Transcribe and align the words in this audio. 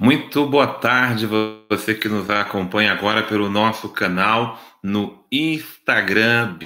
Muito 0.00 0.46
boa 0.46 0.68
tarde, 0.68 1.26
você 1.26 1.92
que 1.92 2.08
nos 2.08 2.30
acompanha 2.30 2.92
agora 2.92 3.20
pelo 3.24 3.50
nosso 3.50 3.88
canal 3.88 4.56
no 4.80 5.24
Instagram. 5.30 6.56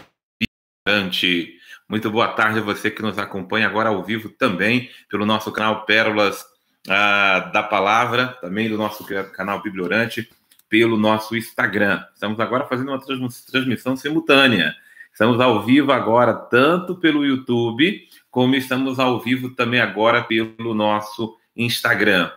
Muito 1.88 2.10
boa 2.10 2.28
tarde 2.28 2.60
você 2.60 2.90
que 2.90 3.00
nos 3.00 3.18
acompanha 3.18 3.66
agora 3.66 3.88
ao 3.88 4.04
vivo 4.04 4.28
também 4.28 4.90
pelo 5.08 5.24
nosso 5.24 5.50
canal 5.50 5.86
Pérolas 5.86 6.44
ah, 6.86 7.50
da 7.54 7.62
Palavra, 7.62 8.36
também 8.42 8.68
do 8.68 8.76
nosso 8.76 9.02
canal 9.32 9.62
Bibliorante, 9.62 10.28
pelo 10.68 10.98
nosso 10.98 11.34
Instagram. 11.34 12.04
Estamos 12.12 12.38
agora 12.38 12.66
fazendo 12.66 12.90
uma 12.90 13.00
transmissão 13.00 13.96
simultânea. 13.96 14.74
Estamos 15.10 15.40
ao 15.40 15.64
vivo 15.64 15.90
agora, 15.90 16.34
tanto 16.34 16.96
pelo 16.96 17.24
YouTube, 17.24 17.98
como 18.30 18.54
estamos 18.56 18.98
ao 18.98 19.18
vivo 19.20 19.54
também 19.54 19.80
agora 19.80 20.22
pelo 20.22 20.74
nosso 20.74 21.24
Instagram. 21.24 21.41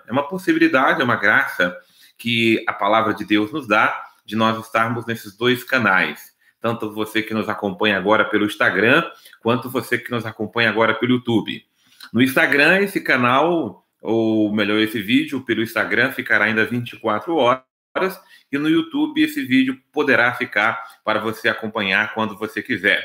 É 0.08 0.12
uma 0.12 0.28
possibilidade, 0.28 1.02
é 1.02 1.04
uma 1.04 1.16
graça 1.16 1.78
que 2.18 2.64
a 2.68 2.74
palavra 2.74 3.14
de 3.14 3.26
Deus 3.26 3.52
nos 3.52 3.68
dá 3.68 4.04
de 4.26 4.36
nós 4.36 4.58
estarmos 4.64 5.06
nesses 5.06 5.36
dois 5.36 5.64
canais. 5.64 6.34
Tanto 6.60 6.92
você 6.92 7.22
que 7.22 7.34
nos 7.34 7.48
acompanha 7.48 7.98
agora 7.98 8.26
pelo 8.26 8.46
Instagram, 8.46 9.04
quanto 9.42 9.70
você 9.70 9.98
que 9.98 10.10
nos 10.10 10.26
acompanha 10.26 10.70
agora 10.70 10.96
pelo 10.96 11.14
YouTube. 11.14 11.64
No 12.12 12.22
Instagram, 12.22 12.80
esse 12.80 13.02
canal, 13.02 13.86
ou 14.02 14.52
melhor, 14.52 14.80
esse 14.80 15.02
vídeo 15.02 15.42
pelo 15.42 15.62
Instagram 15.62 16.12
ficará 16.12 16.46
ainda 16.46 16.66
24 16.66 17.36
horas, 17.36 18.20
e 18.52 18.58
no 18.58 18.68
YouTube 18.70 19.22
esse 19.22 19.46
vídeo 19.46 19.80
poderá 19.92 20.34
ficar 20.34 20.84
para 21.04 21.20
você 21.20 21.48
acompanhar 21.48 22.14
quando 22.14 22.38
você 22.38 22.62
quiser. 22.62 23.04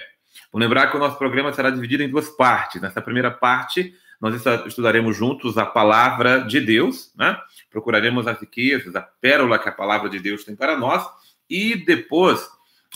Vou 0.52 0.61
lembrar 0.61 0.91
que 0.91 0.97
o 0.97 1.00
nosso 1.00 1.19
programa 1.19 1.52
será 1.52 1.70
dividido 1.70 2.02
em 2.02 2.08
duas 2.08 2.28
partes. 2.30 2.80
Nessa 2.80 3.00
primeira 3.00 3.30
parte, 3.30 3.95
nós 4.20 4.45
estudaremos 4.66 5.16
juntos 5.16 5.56
a 5.56 5.65
palavra 5.65 6.41
de 6.41 6.61
Deus, 6.61 7.12
né? 7.17 7.39
procuraremos 7.70 8.27
as 8.27 8.39
riquezas, 8.39 8.95
a 8.95 9.00
pérola 9.00 9.58
que 9.58 9.69
a 9.69 9.72
palavra 9.72 10.11
de 10.11 10.19
Deus 10.19 10.45
tem 10.45 10.55
para 10.55 10.77
nós, 10.77 11.05
e 11.48 11.75
depois 11.75 12.47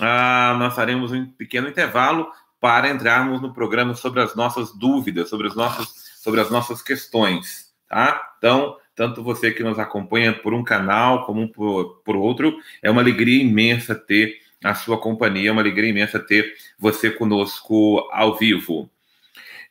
ah, 0.01 0.55
nós 0.59 0.75
faremos 0.75 1.13
um 1.13 1.27
pequeno 1.27 1.69
intervalo 1.69 2.31
para 2.61 2.91
entrarmos 2.91 3.41
no 3.41 3.53
programa 3.53 3.95
sobre 3.95 4.21
as 4.21 4.35
nossas 4.35 4.73
dúvidas, 4.73 5.29
sobre, 5.29 5.47
os 5.47 5.55
nossos, 5.55 5.89
sobre 6.17 6.41
as 6.41 6.51
nossas 6.51 6.83
questões. 6.83 7.73
Tá? 7.89 8.35
Então, 8.39 8.77
tanto 8.95 9.23
você 9.23 9.51
que 9.51 9.63
nos 9.63 9.79
acompanha 9.79 10.33
por 10.33 10.55
um 10.55 10.63
canal 10.63 11.25
como 11.27 11.49
por, 11.49 12.03
por 12.05 12.17
outro, 12.17 12.57
é 12.83 12.91
uma 12.91 13.01
alegria 13.01 13.43
imensa 13.43 13.95
ter 13.95 14.39
a 14.63 14.75
sua 14.75 14.99
companhia, 14.99 15.51
é 15.51 15.53
uma 15.53 15.61
alegria 15.61 15.91
imensa 15.91 16.19
ter 16.19 16.55
você 16.79 17.11
conosco 17.11 18.09
ao 18.13 18.37
vivo. 18.37 18.91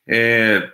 É, 0.07 0.71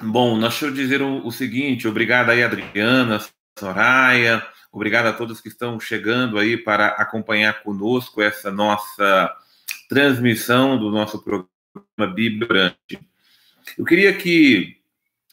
Bom, 0.00 0.38
deixa 0.40 0.66
eu 0.66 0.72
dizer 0.72 1.02
o, 1.02 1.26
o 1.26 1.30
seguinte: 1.30 1.86
obrigado 1.86 2.30
aí, 2.30 2.42
Adriana, 2.42 3.20
Soraya, 3.58 4.44
obrigado 4.72 5.06
a 5.06 5.12
todos 5.12 5.40
que 5.40 5.48
estão 5.48 5.78
chegando 5.78 6.38
aí 6.38 6.56
para 6.56 6.88
acompanhar 6.88 7.62
conosco 7.62 8.20
essa 8.20 8.50
nossa 8.50 9.32
transmissão 9.88 10.78
do 10.78 10.90
nosso 10.90 11.22
programa 11.22 12.14
Bíblia 12.14 12.76
Eu 13.78 13.84
queria 13.84 14.12
que, 14.12 14.76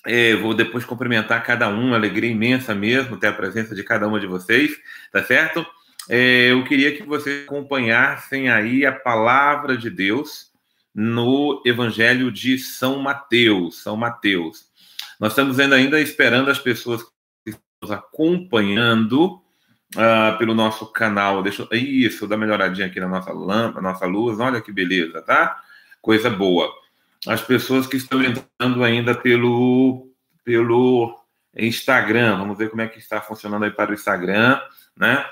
é, 0.06 0.36
vou 0.36 0.53
depois 0.53 0.86
cumprimentar 0.86 1.44
cada 1.44 1.68
um, 1.68 1.96
alegria 1.96 2.30
imensa 2.30 2.75
mesmo 2.75 3.18
ter 3.18 3.28
a 3.28 3.34
presença 3.34 3.73
de 3.73 3.84
cada 3.84 4.08
uma 4.08 4.20
de 4.20 4.28
vocês, 4.28 4.78
tá 5.12 5.23
certo? 5.23 5.66
É, 6.08 6.52
eu 6.52 6.64
queria 6.64 6.96
que 6.96 7.03
vocês 7.03 7.46
acompanhassem 7.46 8.50
aí 8.50 8.86
a 8.86 8.92
palavra 8.92 9.75
de 9.75 9.90
Deus 9.90 10.50
no 10.94 11.61
Evangelho 11.66 12.31
de 12.31 12.58
São 12.58 13.00
Mateus. 13.00 13.81
São 13.81 13.95
Mateus. 13.95 14.66
Nós 15.20 15.31
estamos 15.31 15.59
ainda 15.59 16.00
esperando 16.00 16.50
as 16.50 16.59
pessoas 16.59 17.03
que 17.03 17.52
estão 17.52 17.61
nos 17.81 17.92
acompanhando 17.92 19.42
uh, 19.95 20.38
pelo 20.38 20.53
nosso 20.53 20.86
canal. 20.88 21.41
Deixa 21.44 21.68
eu... 21.69 21.78
Isso, 21.78 22.28
dá 22.28 22.35
melhoradinha 22.35 22.88
aqui 22.88 23.00
na 23.00 23.07
nossa 23.07 23.31
lâmpada, 23.31 23.81
nossa 23.81 24.06
luz. 24.06 24.40
Olha 24.40 24.62
que 24.62 24.72
beleza, 24.72 25.22
tá? 25.22 25.62
Coisa 26.02 26.29
boa. 26.29 26.72
As 27.28 27.41
pessoas 27.41 27.85
que 27.85 27.97
estão 27.97 28.22
entrando 28.23 28.84
ainda 28.84 29.13
pelo, 29.13 30.09
pelo 30.44 31.18
Instagram. 31.56 32.38
Vamos 32.38 32.58
ver 32.58 32.69
como 32.69 32.81
é 32.81 32.88
que 32.88 32.97
está 32.97 33.22
funcionando 33.22 33.63
aí 33.63 33.72
para 33.72 33.91
o 33.91 33.94
Instagram, 33.94 34.59
né? 34.97 35.23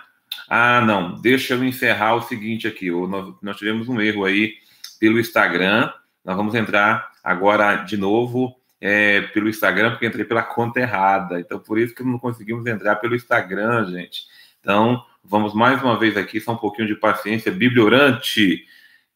Ah, 0.47 0.81
não. 0.81 1.15
Deixa 1.15 1.55
eu 1.55 1.63
encerrar 1.63 2.15
o 2.15 2.21
seguinte 2.21 2.67
aqui. 2.67 2.91
Nós, 2.91 3.33
nós 3.41 3.57
tivemos 3.57 3.89
um 3.89 3.99
erro 3.99 4.23
aí 4.23 4.53
pelo 4.99 5.19
Instagram. 5.19 5.91
Nós 6.23 6.35
vamos 6.35 6.53
entrar 6.55 7.11
agora 7.23 7.77
de 7.77 7.97
novo 7.97 8.55
é, 8.81 9.21
pelo 9.21 9.49
Instagram, 9.49 9.91
porque 9.91 10.05
entrei 10.05 10.25
pela 10.25 10.43
conta 10.43 10.79
errada. 10.79 11.39
Então, 11.39 11.59
por 11.59 11.79
isso 11.79 11.93
que 11.95 12.03
não 12.03 12.19
conseguimos 12.19 12.65
entrar 12.65 12.95
pelo 12.97 13.15
Instagram, 13.15 13.85
gente. 13.91 14.23
Então, 14.59 15.03
vamos 15.23 15.53
mais 15.53 15.81
uma 15.81 15.97
vez 15.97 16.17
aqui, 16.17 16.39
só 16.39 16.53
um 16.53 16.57
pouquinho 16.57 16.87
de 16.87 16.95
paciência. 16.95 17.51
Bibliorante. 17.51 18.65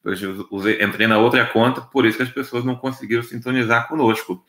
Eu 0.04 0.86
entrei 0.86 1.08
na 1.08 1.18
outra 1.18 1.46
conta, 1.46 1.80
por 1.80 2.06
isso 2.06 2.18
que 2.18 2.24
as 2.24 2.30
pessoas 2.30 2.66
não 2.66 2.76
conseguiram 2.76 3.24
sintonizar 3.24 3.88
conosco. 3.88 4.44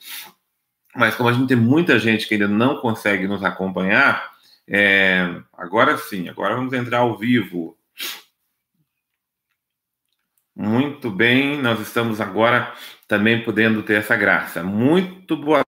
Mas 0.97 1.15
como 1.15 1.29
a 1.29 1.33
gente 1.33 1.49
tem 1.49 1.57
muita 1.57 1.99
gente 1.99 2.27
que 2.27 2.35
ainda 2.35 2.49
não 2.49 2.77
consegue 2.79 3.27
nos 3.29 3.43
acompanhar, 3.43 4.33
é, 4.67 5.41
agora 5.53 5.97
sim, 5.97 6.29
agora 6.29 6.55
vamos 6.57 6.73
entrar 6.73 6.99
ao 6.99 7.17
vivo. 7.17 7.77
Muito 10.57 11.11
bem, 11.11 11.61
nós 11.61 11.81
estamos 11.81 12.21
agora 12.21 12.73
também 13.09 13.43
podendo 13.43 13.83
ter 13.83 13.95
essa 13.95 14.15
graça. 14.15 14.63
Muito 14.63 15.37
boa 15.37 15.65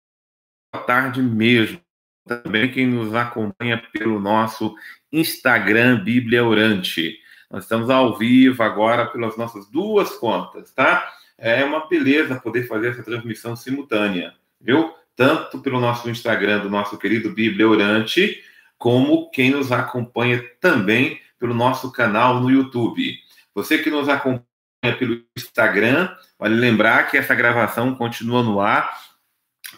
tarde 0.86 1.22
mesmo. 1.22 1.80
Também 2.28 2.70
quem 2.70 2.86
nos 2.86 3.16
acompanha 3.16 3.82
pelo 3.94 4.20
nosso 4.20 4.76
Instagram 5.10 6.04
Bíblia 6.04 6.44
Orante. 6.44 7.18
Nós 7.50 7.64
estamos 7.64 7.90
ao 7.90 8.18
vivo 8.18 8.62
agora 8.62 9.06
pelas 9.06 9.38
nossas 9.38 9.70
duas 9.70 10.18
contas, 10.18 10.74
tá? 10.74 11.10
É 11.38 11.64
uma 11.64 11.88
beleza 11.88 12.40
poder 12.42 12.68
fazer 12.68 12.90
essa 12.90 13.04
transmissão 13.04 13.56
simultânea, 13.56 14.34
viu? 14.60 14.94
Tanto 15.16 15.60
pelo 15.60 15.80
nosso 15.80 16.10
Instagram 16.10 16.60
do 16.60 16.70
nosso 16.70 16.98
querido 16.98 17.32
Bíblia 17.32 17.70
Orante, 17.70 18.44
como 18.78 19.30
quem 19.30 19.52
nos 19.52 19.72
acompanha 19.72 20.44
também 20.60 21.22
pelo 21.40 21.54
nosso 21.54 21.90
canal 21.90 22.42
no 22.42 22.52
YouTube. 22.52 23.18
Você 23.56 23.78
que 23.78 23.90
nos 23.90 24.10
acompanha 24.10 24.53
pelo 24.92 25.24
Instagram. 25.38 26.10
Vale 26.38 26.56
lembrar 26.56 27.10
que 27.10 27.18
essa 27.18 27.34
gravação 27.34 27.96
continua 27.96 28.44
no 28.44 28.60
ar 28.60 28.92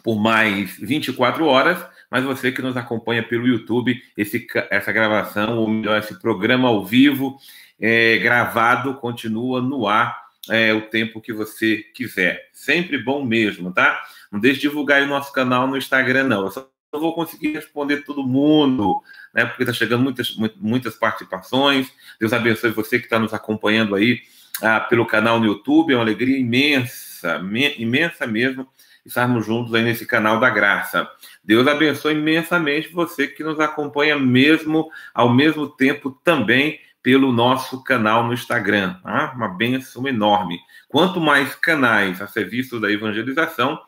por 0.03 0.19
mais 0.19 0.77
24 0.77 1.45
horas, 1.45 1.83
mas 2.11 2.23
você 2.23 2.51
que 2.51 2.61
nos 2.61 2.77
acompanha 2.77 3.23
pelo 3.23 3.47
YouTube, 3.47 4.01
esse, 4.17 4.45
essa 4.69 4.91
gravação, 4.91 5.57
ou 5.57 5.67
melhor, 5.67 5.97
esse 5.97 6.19
programa 6.19 6.67
ao 6.67 6.85
vivo, 6.85 7.38
é, 7.79 8.17
gravado, 8.17 8.95
continua 8.95 9.61
no 9.61 9.88
ar 9.88 10.25
é, 10.49 10.73
o 10.73 10.81
tempo 10.81 11.21
que 11.21 11.33
você 11.33 11.77
quiser. 11.94 12.49
Sempre 12.53 12.97
bom 12.97 13.23
mesmo, 13.25 13.73
tá? 13.73 14.01
Não 14.31 14.39
deixe 14.39 14.59
de 14.59 14.67
divulgar 14.67 15.01
o 15.01 15.07
nosso 15.07 15.33
canal 15.33 15.67
no 15.67 15.77
Instagram, 15.77 16.25
não. 16.25 16.45
Eu 16.45 16.51
só 16.51 16.69
não 16.94 16.99
vou 16.99 17.13
conseguir 17.13 17.51
responder 17.51 18.03
todo 18.05 18.23
mundo, 18.23 19.01
né? 19.33 19.45
Porque 19.45 19.63
está 19.63 19.73
chegando 19.73 20.03
muitas, 20.03 20.35
muitas 20.57 20.95
participações. 20.95 21.91
Deus 22.19 22.31
abençoe 22.31 22.71
você 22.71 22.99
que 22.99 23.05
está 23.05 23.19
nos 23.19 23.33
acompanhando 23.33 23.95
aí 23.95 24.21
ah, 24.61 24.79
pelo 24.79 25.05
canal 25.05 25.39
no 25.39 25.45
YouTube. 25.45 25.93
É 25.93 25.95
uma 25.95 26.03
alegria 26.03 26.38
imensa, 26.38 27.41
imensa 27.77 28.27
mesmo, 28.27 28.67
estarmos 29.05 29.45
juntos 29.45 29.73
aí 29.73 29.83
nesse 29.83 30.05
canal 30.05 30.39
da 30.39 30.49
graça. 30.49 31.09
Deus 31.43 31.67
abençoe 31.67 32.13
imensamente 32.13 32.89
você 32.89 33.27
que 33.27 33.44
nos 33.44 33.59
acompanha 33.59 34.17
mesmo, 34.17 34.89
ao 35.13 35.29
mesmo 35.29 35.67
tempo 35.67 36.11
também 36.23 36.79
pelo 37.03 37.31
nosso 37.31 37.83
canal 37.83 38.23
no 38.25 38.33
Instagram. 38.33 38.95
Tá? 39.03 39.33
Uma 39.35 39.47
benção 39.47 40.07
enorme. 40.07 40.59
Quanto 40.88 41.21
mais 41.21 41.53
canais 41.55 42.21
a 42.21 42.27
serviço 42.27 42.79
da 42.79 42.91
evangelização, 42.91 43.79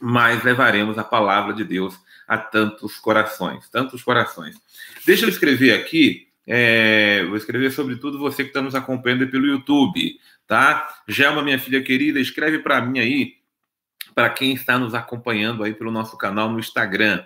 mais 0.00 0.42
levaremos 0.44 0.98
a 0.98 1.04
palavra 1.04 1.52
de 1.52 1.64
Deus 1.64 1.98
a 2.26 2.38
tantos 2.38 2.96
corações, 2.96 3.68
tantos 3.68 4.02
corações. 4.02 4.56
Deixa 5.04 5.24
eu 5.24 5.28
escrever 5.28 5.72
aqui 5.72 6.28
é, 6.46 7.24
vou 7.24 7.36
escrever 7.36 7.70
sobretudo 7.70 8.18
você 8.18 8.42
que 8.42 8.50
está 8.50 8.60
nos 8.60 8.74
acompanhando 8.74 9.26
pelo 9.28 9.46
YouTube, 9.46 10.18
tá? 10.46 10.88
Gelma, 11.08 11.42
minha 11.42 11.58
filha 11.58 11.82
querida, 11.82 12.20
escreve 12.20 12.58
para 12.58 12.80
mim 12.80 12.98
aí, 12.98 13.34
para 14.14 14.30
quem 14.30 14.52
está 14.52 14.78
nos 14.78 14.94
acompanhando 14.94 15.64
aí 15.64 15.74
pelo 15.74 15.90
nosso 15.90 16.16
canal 16.16 16.50
no 16.50 16.58
Instagram. 16.58 17.24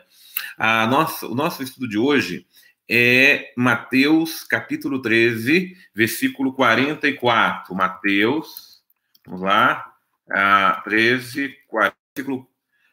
A 0.57 0.87
nossa, 0.87 1.27
o 1.27 1.35
nosso 1.35 1.63
estudo 1.63 1.89
de 1.89 1.99
hoje 1.99 2.47
é 2.89 3.53
Mateus 3.57 4.45
capítulo 4.45 5.03
13, 5.03 5.77
versículo 5.95 6.53
44. 6.53 7.75
Mateus, 7.75 8.83
vamos 9.27 9.43
lá, 9.43 9.93
a 10.31 10.81
13, 10.85 11.55
40, 11.67 11.97
versículo 12.15 12.49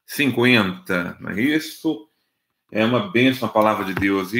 50, 0.05 1.17
não 1.19 1.31
é 1.31 1.41
isso? 1.41 2.09
É 2.71 2.83
uma 2.83 3.11
bênção 3.11 3.47
a 3.47 3.51
palavra 3.51 3.85
de 3.85 3.93
Deus. 3.93 4.33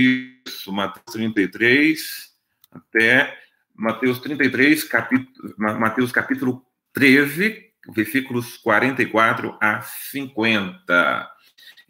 Isso, 0.46 0.72
Mateus 0.72 1.14
33 1.14 2.36
até 2.72 3.38
Mateus 3.74 4.20
33, 4.20 4.84
capítulo, 4.86 5.56
Mateus 5.58 6.12
capítulo 6.12 6.66
13, 6.94 7.72
versículos 7.94 8.58
44 8.58 9.58
a 9.62 9.82
50. 9.82 11.32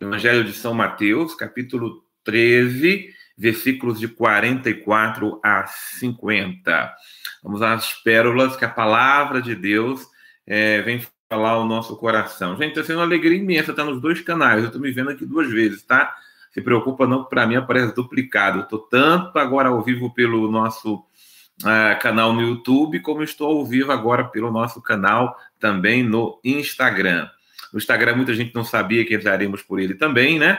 Evangelho 0.02 0.44
de 0.44 0.54
São 0.54 0.74
Mateus, 0.74 1.36
capítulo 1.36 2.04
13, 2.24 3.14
versículos 3.38 4.00
de 4.00 4.08
44 4.08 5.40
a 5.44 5.68
50. 5.68 6.96
Vamos 7.44 7.62
às 7.62 7.94
pérolas 8.02 8.56
que 8.56 8.66
a 8.66 8.70
palavra 8.70 9.42
de 9.42 9.54
Deus 9.54 10.08
é, 10.48 10.82
vem 10.82 11.06
falar 11.30 11.52
ao 11.52 11.66
nosso 11.66 11.96
coração. 11.98 12.58
Gente, 12.58 12.70
está 12.70 12.84
sendo 12.84 12.98
uma 12.98 13.06
alegria 13.06 13.38
imensa 13.38 13.72
estar 13.72 13.84
nos 13.84 14.02
dois 14.02 14.22
canais. 14.22 14.62
Eu 14.62 14.68
estou 14.68 14.82
me 14.82 14.92
vendo 14.92 15.12
aqui 15.12 15.26
duas 15.26 15.50
vezes, 15.52 15.84
tá? 15.84 16.16
Se 16.56 16.62
preocupa 16.62 17.06
não, 17.06 17.26
para 17.26 17.46
mim 17.46 17.58
aparece 17.58 17.94
duplicado. 17.94 18.62
Estou 18.62 18.80
tanto 18.80 19.38
agora 19.38 19.68
ao 19.68 19.84
vivo 19.84 20.14
pelo 20.14 20.50
nosso 20.50 20.96
uh, 20.96 22.00
canal 22.02 22.32
no 22.32 22.42
YouTube, 22.42 23.02
como 23.02 23.22
estou 23.22 23.60
ao 23.60 23.66
vivo 23.66 23.92
agora 23.92 24.24
pelo 24.24 24.50
nosso 24.50 24.82
canal 24.82 25.38
também 25.60 26.02
no 26.02 26.40
Instagram. 26.46 27.30
No 27.74 27.78
Instagram, 27.78 28.16
muita 28.16 28.34
gente 28.34 28.56
não 28.56 28.64
sabia 28.64 29.04
que 29.04 29.14
entraremos 29.14 29.64
por 29.64 29.82
ele 29.82 29.96
também, 29.96 30.40
né? 30.40 30.58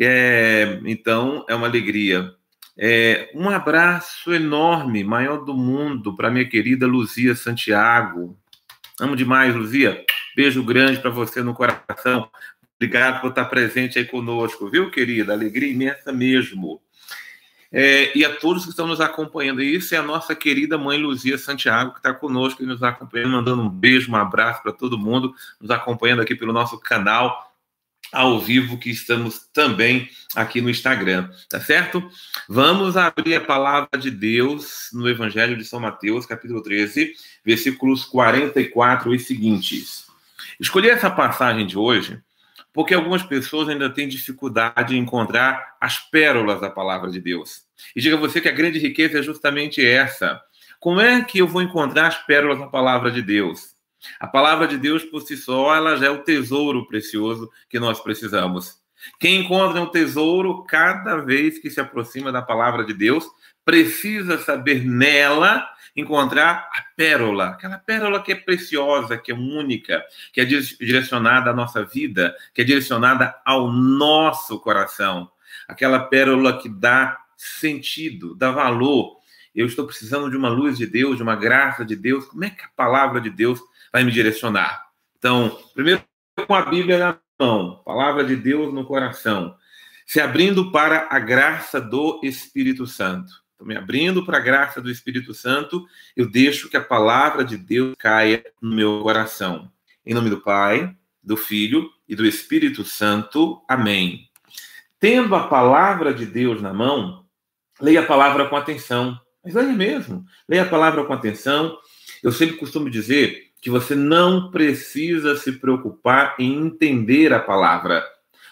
É, 0.00 0.80
então, 0.86 1.44
é 1.46 1.54
uma 1.54 1.66
alegria. 1.66 2.32
É, 2.78 3.30
um 3.34 3.50
abraço 3.50 4.32
enorme, 4.32 5.04
maior 5.04 5.44
do 5.44 5.52
mundo, 5.52 6.16
para 6.16 6.30
minha 6.30 6.48
querida 6.48 6.86
Luzia 6.86 7.34
Santiago. 7.34 8.34
Amo 8.98 9.14
demais, 9.14 9.54
Luzia. 9.54 10.02
Beijo 10.34 10.64
grande 10.64 10.98
para 11.00 11.10
você 11.10 11.42
no 11.42 11.52
coração. 11.52 12.30
Obrigado 12.80 13.20
por 13.20 13.30
estar 13.30 13.46
presente 13.46 13.98
aí 13.98 14.04
conosco, 14.04 14.70
viu, 14.70 14.88
querida? 14.88 15.32
Alegria 15.32 15.70
imensa 15.70 16.12
mesmo. 16.12 16.80
É, 17.72 18.16
e 18.16 18.24
a 18.24 18.36
todos 18.36 18.62
que 18.62 18.70
estão 18.70 18.86
nos 18.86 19.00
acompanhando. 19.00 19.60
E 19.60 19.74
isso 19.74 19.94
é 19.96 19.98
a 19.98 20.02
nossa 20.02 20.32
querida 20.34 20.78
mãe 20.78 20.96
Luzia 20.96 21.36
Santiago, 21.36 21.90
que 21.90 21.98
está 21.98 22.14
conosco 22.14 22.62
e 22.62 22.66
nos 22.66 22.80
acompanhando, 22.82 23.32
mandando 23.32 23.62
um 23.62 23.68
beijo, 23.68 24.12
um 24.12 24.16
abraço 24.16 24.62
para 24.62 24.72
todo 24.72 24.96
mundo, 24.96 25.34
nos 25.60 25.70
acompanhando 25.72 26.22
aqui 26.22 26.36
pelo 26.36 26.52
nosso 26.52 26.78
canal 26.78 27.48
ao 28.12 28.38
vivo, 28.40 28.78
que 28.78 28.90
estamos 28.90 29.40
também 29.52 30.08
aqui 30.34 30.60
no 30.60 30.70
Instagram, 30.70 31.28
tá 31.48 31.60
certo? 31.60 32.08
Vamos 32.48 32.96
abrir 32.96 33.34
a 33.34 33.40
palavra 33.40 33.98
de 33.98 34.10
Deus 34.10 34.88
no 34.94 35.06
Evangelho 35.08 35.56
de 35.56 35.64
São 35.64 35.80
Mateus, 35.80 36.24
capítulo 36.24 36.62
13, 36.62 37.12
versículos 37.44 38.04
44 38.04 39.14
e 39.14 39.18
seguintes. 39.18 40.06
Escolhi 40.58 40.88
essa 40.88 41.10
passagem 41.10 41.66
de 41.66 41.76
hoje 41.76 42.22
porque 42.72 42.94
algumas 42.94 43.22
pessoas 43.22 43.68
ainda 43.68 43.90
têm 43.90 44.08
dificuldade 44.08 44.96
em 44.96 45.00
encontrar 45.00 45.76
as 45.80 45.98
pérolas 45.98 46.60
da 46.60 46.70
palavra 46.70 47.10
de 47.10 47.20
Deus. 47.20 47.62
E 47.94 48.00
diga 48.00 48.16
você 48.16 48.40
que 48.40 48.48
a 48.48 48.52
grande 48.52 48.78
riqueza 48.78 49.18
é 49.18 49.22
justamente 49.22 49.84
essa. 49.84 50.40
Como 50.78 51.00
é 51.00 51.22
que 51.24 51.38
eu 51.38 51.46
vou 51.46 51.62
encontrar 51.62 52.06
as 52.06 52.18
pérolas 52.26 52.58
da 52.58 52.66
palavra 52.66 53.10
de 53.10 53.22
Deus? 53.22 53.74
A 54.20 54.26
palavra 54.26 54.68
de 54.68 54.78
Deus 54.78 55.04
por 55.04 55.22
si 55.22 55.36
só, 55.36 55.74
ela 55.74 55.96
já 55.96 56.06
é 56.06 56.10
o 56.10 56.22
tesouro 56.22 56.86
precioso 56.86 57.50
que 57.68 57.80
nós 57.80 58.00
precisamos. 58.00 58.78
Quem 59.18 59.40
encontra 59.40 59.80
um 59.80 59.90
tesouro 59.90 60.64
cada 60.64 61.16
vez 61.16 61.58
que 61.58 61.70
se 61.70 61.80
aproxima 61.80 62.30
da 62.30 62.42
palavra 62.42 62.84
de 62.84 62.94
Deus, 62.94 63.26
precisa 63.64 64.38
saber 64.38 64.84
nela 64.84 65.68
encontrar 66.00 66.70
a 66.72 66.82
pérola, 66.96 67.48
aquela 67.48 67.76
pérola 67.76 68.22
que 68.22 68.30
é 68.30 68.36
preciosa, 68.36 69.18
que 69.18 69.32
é 69.32 69.34
única, 69.34 70.04
que 70.32 70.40
é 70.40 70.44
direcionada 70.44 71.50
à 71.50 71.52
nossa 71.52 71.84
vida, 71.84 72.36
que 72.54 72.62
é 72.62 72.64
direcionada 72.64 73.34
ao 73.44 73.72
nosso 73.72 74.60
coração, 74.60 75.28
aquela 75.66 75.98
pérola 75.98 76.56
que 76.56 76.68
dá 76.68 77.18
sentido, 77.36 78.36
dá 78.36 78.52
valor. 78.52 79.18
Eu 79.52 79.66
estou 79.66 79.86
precisando 79.86 80.30
de 80.30 80.36
uma 80.36 80.48
luz 80.48 80.78
de 80.78 80.86
Deus, 80.86 81.16
de 81.16 81.22
uma 81.22 81.34
graça 81.34 81.84
de 81.84 81.96
Deus. 81.96 82.26
Como 82.26 82.44
é 82.44 82.50
que 82.50 82.64
a 82.64 82.70
palavra 82.76 83.20
de 83.20 83.28
Deus 83.28 83.60
vai 83.92 84.04
me 84.04 84.12
direcionar? 84.12 84.86
Então, 85.18 85.58
primeiro 85.74 86.04
com 86.46 86.54
a 86.54 86.62
Bíblia 86.62 86.98
na 86.98 87.18
mão, 87.40 87.82
palavra 87.84 88.24
de 88.24 88.36
Deus 88.36 88.72
no 88.72 88.84
coração, 88.84 89.56
se 90.06 90.20
abrindo 90.20 90.70
para 90.70 91.08
a 91.10 91.18
graça 91.18 91.80
do 91.80 92.20
Espírito 92.22 92.86
Santo. 92.86 93.47
Estou 93.58 93.66
me 93.66 93.76
abrindo 93.76 94.24
para 94.24 94.38
a 94.38 94.40
graça 94.40 94.80
do 94.80 94.88
Espírito 94.88 95.34
Santo, 95.34 95.84
eu 96.16 96.30
deixo 96.30 96.68
que 96.68 96.76
a 96.76 96.80
palavra 96.80 97.44
de 97.44 97.56
Deus 97.56 97.92
caia 97.98 98.44
no 98.62 98.72
meu 98.72 99.02
coração. 99.02 99.68
Em 100.06 100.14
nome 100.14 100.30
do 100.30 100.40
Pai, 100.40 100.94
do 101.20 101.36
Filho 101.36 101.90
e 102.08 102.14
do 102.14 102.24
Espírito 102.24 102.84
Santo. 102.84 103.60
Amém. 103.68 104.30
Tendo 105.00 105.34
a 105.34 105.48
palavra 105.48 106.14
de 106.14 106.24
Deus 106.24 106.62
na 106.62 106.72
mão, 106.72 107.24
leia 107.80 107.98
a 107.98 108.06
palavra 108.06 108.48
com 108.48 108.54
atenção. 108.54 109.20
Mas 109.44 109.54
leia 109.54 109.72
mesmo. 109.72 110.24
Leia 110.48 110.62
a 110.62 110.68
palavra 110.68 111.04
com 111.04 111.12
atenção. 111.12 111.76
Eu 112.22 112.30
sempre 112.30 112.58
costumo 112.58 112.88
dizer 112.88 113.50
que 113.60 113.70
você 113.70 113.96
não 113.96 114.52
precisa 114.52 115.34
se 115.34 115.50
preocupar 115.50 116.36
em 116.38 116.64
entender 116.64 117.32
a 117.32 117.40
palavra. 117.40 118.06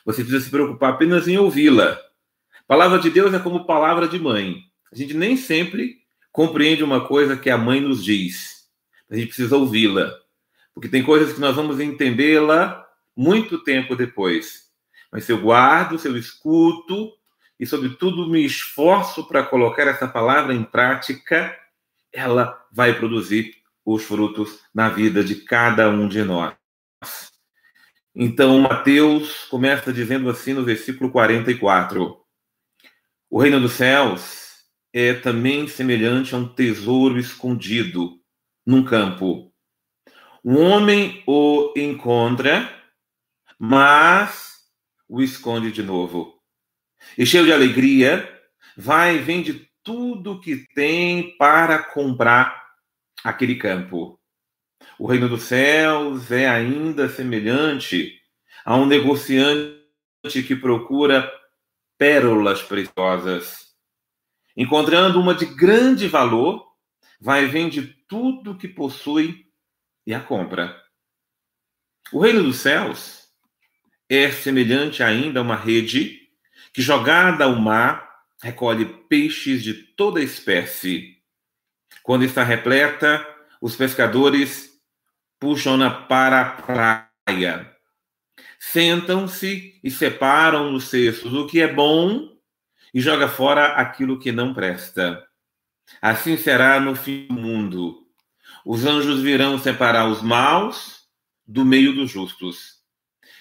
Você 0.04 0.24
precisa 0.24 0.44
se 0.44 0.50
preocupar 0.50 0.94
apenas 0.94 1.28
em 1.28 1.38
ouvi-la. 1.38 1.96
Palavra 2.66 2.98
de 2.98 3.08
Deus 3.08 3.32
é 3.32 3.38
como 3.38 3.66
palavra 3.66 4.08
de 4.08 4.18
mãe. 4.18 4.66
A 4.92 4.96
gente 4.96 5.14
nem 5.14 5.36
sempre 5.36 5.98
compreende 6.32 6.84
uma 6.84 7.06
coisa 7.06 7.36
que 7.36 7.50
a 7.50 7.58
mãe 7.58 7.80
nos 7.80 8.04
diz. 8.04 8.68
A 9.10 9.16
gente 9.16 9.28
precisa 9.28 9.56
ouvi-la. 9.56 10.12
Porque 10.74 10.88
tem 10.88 11.02
coisas 11.02 11.32
que 11.32 11.40
nós 11.40 11.56
vamos 11.56 11.80
entendê-la 11.80 12.86
muito 13.16 13.62
tempo 13.64 13.96
depois. 13.96 14.70
Mas 15.10 15.24
se 15.24 15.32
eu 15.32 15.40
guardo, 15.40 15.98
se 15.98 16.08
eu 16.08 16.16
escuto 16.16 17.12
e, 17.58 17.64
sobretudo, 17.64 18.28
me 18.28 18.44
esforço 18.44 19.26
para 19.26 19.42
colocar 19.42 19.86
essa 19.86 20.06
palavra 20.06 20.52
em 20.52 20.62
prática, 20.62 21.56
ela 22.12 22.62
vai 22.70 22.92
produzir 22.98 23.54
os 23.84 24.02
frutos 24.02 24.60
na 24.74 24.88
vida 24.90 25.24
de 25.24 25.36
cada 25.36 25.88
um 25.88 26.06
de 26.06 26.22
nós. 26.22 26.54
Então, 28.14 28.58
Mateus 28.60 29.44
começa 29.44 29.92
dizendo 29.92 30.28
assim 30.28 30.52
no 30.52 30.64
versículo 30.64 31.10
44: 31.10 32.18
O 33.30 33.40
reino 33.40 33.60
dos 33.60 33.72
céus 33.72 34.45
é 34.98 35.12
também 35.12 35.68
semelhante 35.68 36.34
a 36.34 36.38
um 36.38 36.48
tesouro 36.48 37.18
escondido 37.18 38.18
num 38.64 38.82
campo. 38.82 39.52
O 40.42 40.54
homem 40.54 41.22
o 41.26 41.74
encontra, 41.76 42.66
mas 43.58 44.54
o 45.06 45.20
esconde 45.20 45.70
de 45.70 45.82
novo. 45.82 46.40
E 47.18 47.26
cheio 47.26 47.44
de 47.44 47.52
alegria, 47.52 48.26
vai 48.74 49.16
e 49.16 49.18
vende 49.18 49.70
tudo 49.82 50.40
que 50.40 50.66
tem 50.74 51.36
para 51.36 51.78
comprar 51.82 52.64
aquele 53.22 53.56
campo. 53.56 54.18
O 54.98 55.06
reino 55.06 55.28
dos 55.28 55.42
céus 55.42 56.32
é 56.32 56.48
ainda 56.48 57.06
semelhante 57.10 58.18
a 58.64 58.74
um 58.74 58.86
negociante 58.86 59.76
que 60.46 60.56
procura 60.56 61.30
pérolas 61.98 62.62
preciosas 62.62 63.65
Encontrando 64.56 65.20
uma 65.20 65.34
de 65.34 65.44
grande 65.44 66.08
valor, 66.08 66.66
vai 67.20 67.44
e 67.44 67.48
vende 67.48 67.82
tudo 68.08 68.56
que 68.56 68.66
possui 68.66 69.46
e 70.06 70.14
a 70.14 70.20
compra. 70.20 70.80
O 72.12 72.20
reino 72.20 72.42
dos 72.42 72.56
céus 72.56 73.28
é 74.08 74.30
semelhante 74.30 75.02
ainda 75.02 75.40
a 75.40 75.42
uma 75.42 75.56
rede 75.56 76.20
que, 76.72 76.80
jogada 76.80 77.44
ao 77.44 77.56
mar, 77.56 78.08
recolhe 78.40 78.84
peixes 79.08 79.62
de 79.62 79.74
toda 79.74 80.22
espécie. 80.22 81.16
Quando 82.02 82.24
está 82.24 82.44
repleta, 82.44 83.26
os 83.60 83.74
pescadores 83.74 84.70
puxam-na 85.40 85.90
para 85.90 86.40
a 86.40 86.50
praia. 86.62 87.76
Sentam-se 88.58 89.78
e 89.82 89.90
separam 89.90 90.70
nos 90.70 90.84
cestos 90.84 91.34
o 91.34 91.46
que 91.46 91.60
é 91.60 91.72
bom 91.72 92.35
e 92.92 93.00
joga 93.00 93.28
fora 93.28 93.74
aquilo 93.74 94.18
que 94.18 94.32
não 94.32 94.54
presta. 94.54 95.26
Assim 96.00 96.36
será 96.36 96.80
no 96.80 96.94
fim 96.94 97.26
do 97.28 97.34
mundo. 97.34 98.06
Os 98.64 98.84
anjos 98.84 99.22
virão 99.22 99.58
separar 99.58 100.08
os 100.08 100.22
maus 100.22 101.06
do 101.46 101.64
meio 101.64 101.94
dos 101.94 102.10
justos 102.10 102.82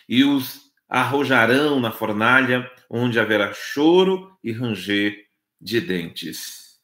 e 0.07 0.23
os 0.23 0.65
arrojarão 0.87 1.79
na 1.79 1.91
fornalha, 1.91 2.69
onde 2.89 3.19
haverá 3.19 3.51
choro 3.53 4.37
e 4.43 4.51
ranger 4.51 5.25
de 5.59 5.81
dentes. 5.81 6.79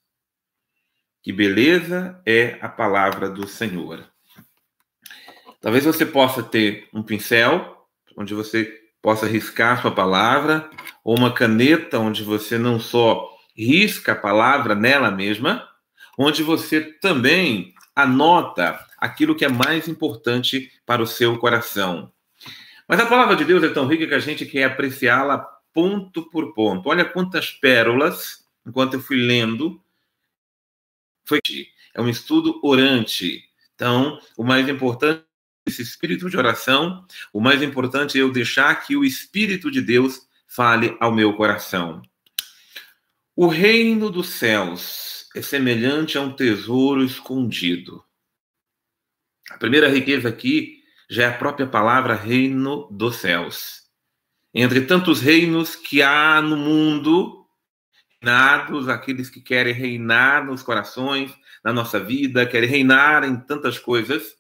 Que 1.22 1.32
beleza 1.32 2.20
é 2.26 2.58
a 2.62 2.68
palavra 2.68 3.30
do 3.30 3.48
Senhor. 3.48 4.10
Talvez 5.60 5.86
você 5.86 6.04
possa 6.04 6.42
ter 6.42 6.90
um 6.92 7.04
pincel, 7.04 7.88
onde 8.18 8.34
você 8.34 8.81
possa 9.02 9.26
riscar 9.26 9.82
sua 9.82 9.92
palavra, 9.92 10.70
ou 11.04 11.18
uma 11.18 11.34
caneta 11.34 12.00
onde 12.00 12.24
você 12.24 12.58
não 12.58 12.80
só 12.80 13.30
risca 13.56 14.12
a 14.12 14.16
palavra 14.16 14.76
nela 14.76 15.10
mesma, 15.10 15.68
onde 16.18 16.44
você 16.44 16.82
também 16.82 17.74
anota 17.96 18.80
aquilo 18.98 19.36
que 19.36 19.46
é 19.46 19.50
mais 19.50 19.88
importante 19.88 20.72
para 20.86 21.02
o 21.02 21.08
seu 21.08 21.38
coração. 21.38 22.12
Mas 22.88 23.00
a 23.00 23.06
palavra 23.06 23.36
de 23.36 23.46
Deus 23.46 23.64
é 23.64 23.70
tão 23.70 23.88
rica 23.88 24.08
que 24.08 24.14
a 24.14 24.20
gente 24.20 24.46
quer 24.46 24.66
apreciá-la 24.66 25.40
ponto 25.74 26.30
por 26.30 26.54
ponto. 26.54 26.90
Olha 26.90 27.06
quantas 27.06 27.52
pérolas, 27.52 28.46
enquanto 28.66 28.96
eu 28.96 29.00
fui 29.00 29.18
lendo, 29.18 29.82
foi 31.26 31.40
é 31.94 32.02
um 32.02 32.10
estudo 32.10 32.60
orante. 32.64 33.44
Então, 33.76 34.20
o 34.38 34.44
mais 34.44 34.68
importante 34.70 35.24
esse 35.66 35.82
espírito 35.82 36.30
de 36.30 36.38
oração, 36.38 37.06
o 37.32 37.40
mais 37.40 37.62
importante 37.62 38.18
é 38.18 38.22
eu 38.22 38.32
deixar 38.32 38.76
que 38.86 38.96
o 38.96 39.06
Espírito 39.06 39.70
de 39.70 39.82
Deus 39.82 40.28
fale 40.48 40.98
ao 41.00 41.14
meu 41.14 41.34
coração. 41.34 42.02
O 43.36 43.48
reino 43.48 44.10
dos 44.10 44.30
céus 44.30 45.30
é 45.36 45.42
semelhante 45.42 46.18
a 46.18 46.22
um 46.22 46.34
tesouro 46.34 47.04
escondido. 47.04 48.04
A 49.50 49.58
primeira 49.58 49.88
riqueza 49.88 50.30
aqui 50.30 50.82
já 51.10 51.24
é 51.24 51.28
a 51.28 51.38
própria 51.38 51.68
palavra 51.68 52.16
reino 52.16 52.88
dos 52.92 53.18
céus. 53.18 53.82
Entre 54.54 54.82
tantos 54.82 55.22
reinos 55.22 55.76
que 55.76 56.02
há 56.02 56.42
no 56.42 56.58
mundo, 56.58 57.46
reinados, 58.22 58.90
aqueles 58.90 59.30
que 59.30 59.40
querem 59.42 59.74
reinar 59.74 60.46
nos 60.46 60.62
corações, 60.62 61.34
na 61.64 61.72
nossa 61.72 62.00
vida, 62.00 62.46
querem 62.46 62.70
reinar 62.70 63.24
em 63.24 63.40
tantas 63.40 63.80
coisas, 63.80 64.36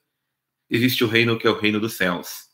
existe 0.71 1.03
o 1.03 1.07
reino 1.07 1.37
que 1.37 1.45
é 1.45 1.49
o 1.49 1.59
reino 1.59 1.79
dos 1.79 1.93
céus. 1.93 2.49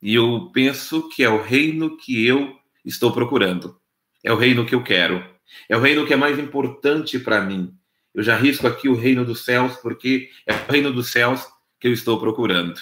E 0.00 0.14
eu 0.14 0.50
penso 0.52 1.08
que 1.08 1.24
é 1.24 1.28
o 1.28 1.42
reino 1.42 1.96
que 1.96 2.24
eu 2.24 2.56
estou 2.84 3.10
procurando. 3.12 3.80
É 4.22 4.32
o 4.32 4.36
reino 4.36 4.66
que 4.66 4.74
eu 4.74 4.84
quero. 4.84 5.24
É 5.68 5.76
o 5.76 5.80
reino 5.80 6.06
que 6.06 6.12
é 6.12 6.16
mais 6.16 6.38
importante 6.38 7.18
para 7.18 7.40
mim. 7.40 7.74
Eu 8.14 8.22
já 8.22 8.36
risco 8.36 8.66
aqui 8.66 8.88
o 8.88 8.94
reino 8.94 9.24
dos 9.24 9.44
céus, 9.44 9.76
porque 9.76 10.30
é 10.46 10.52
o 10.52 10.70
reino 10.70 10.92
dos 10.92 11.10
céus 11.10 11.46
que 11.80 11.88
eu 11.88 11.92
estou 11.92 12.20
procurando. 12.20 12.78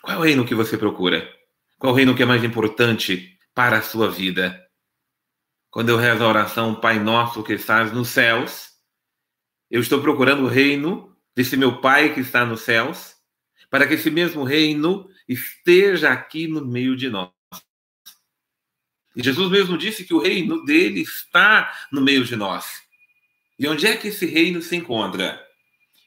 Qual 0.00 0.16
é 0.16 0.18
o 0.18 0.22
reino 0.22 0.44
que 0.44 0.54
você 0.54 0.78
procura? 0.78 1.28
Qual 1.78 1.90
é 1.90 1.92
o 1.92 1.96
reino 1.96 2.14
que 2.14 2.22
é 2.22 2.26
mais 2.26 2.44
importante 2.44 3.36
para 3.54 3.78
a 3.78 3.82
sua 3.82 4.08
vida? 4.08 4.62
Quando 5.70 5.88
eu 5.88 5.96
rezo 5.96 6.22
a 6.22 6.28
oração 6.28 6.74
Pai 6.74 6.98
Nosso 6.98 7.42
que 7.42 7.54
estás 7.54 7.92
nos 7.92 8.08
céus, 8.08 8.68
eu 9.70 9.80
estou 9.80 10.00
procurando 10.00 10.44
o 10.44 10.48
reino 10.48 11.13
desse 11.34 11.56
meu 11.56 11.80
Pai 11.80 12.14
que 12.14 12.20
está 12.20 12.44
nos 12.44 12.62
céus, 12.62 13.16
para 13.70 13.86
que 13.86 13.94
esse 13.94 14.10
mesmo 14.10 14.44
reino 14.44 15.08
esteja 15.28 16.10
aqui 16.12 16.46
no 16.46 16.64
meio 16.64 16.96
de 16.96 17.08
nós. 17.08 17.30
E 19.16 19.22
Jesus 19.22 19.50
mesmo 19.50 19.78
disse 19.78 20.04
que 20.04 20.14
o 20.14 20.18
reino 20.18 20.64
dele 20.64 21.00
está 21.00 21.72
no 21.92 22.00
meio 22.00 22.24
de 22.24 22.36
nós. 22.36 22.82
E 23.58 23.66
onde 23.68 23.86
é 23.86 23.96
que 23.96 24.08
esse 24.08 24.26
reino 24.26 24.60
se 24.60 24.74
encontra? 24.74 25.40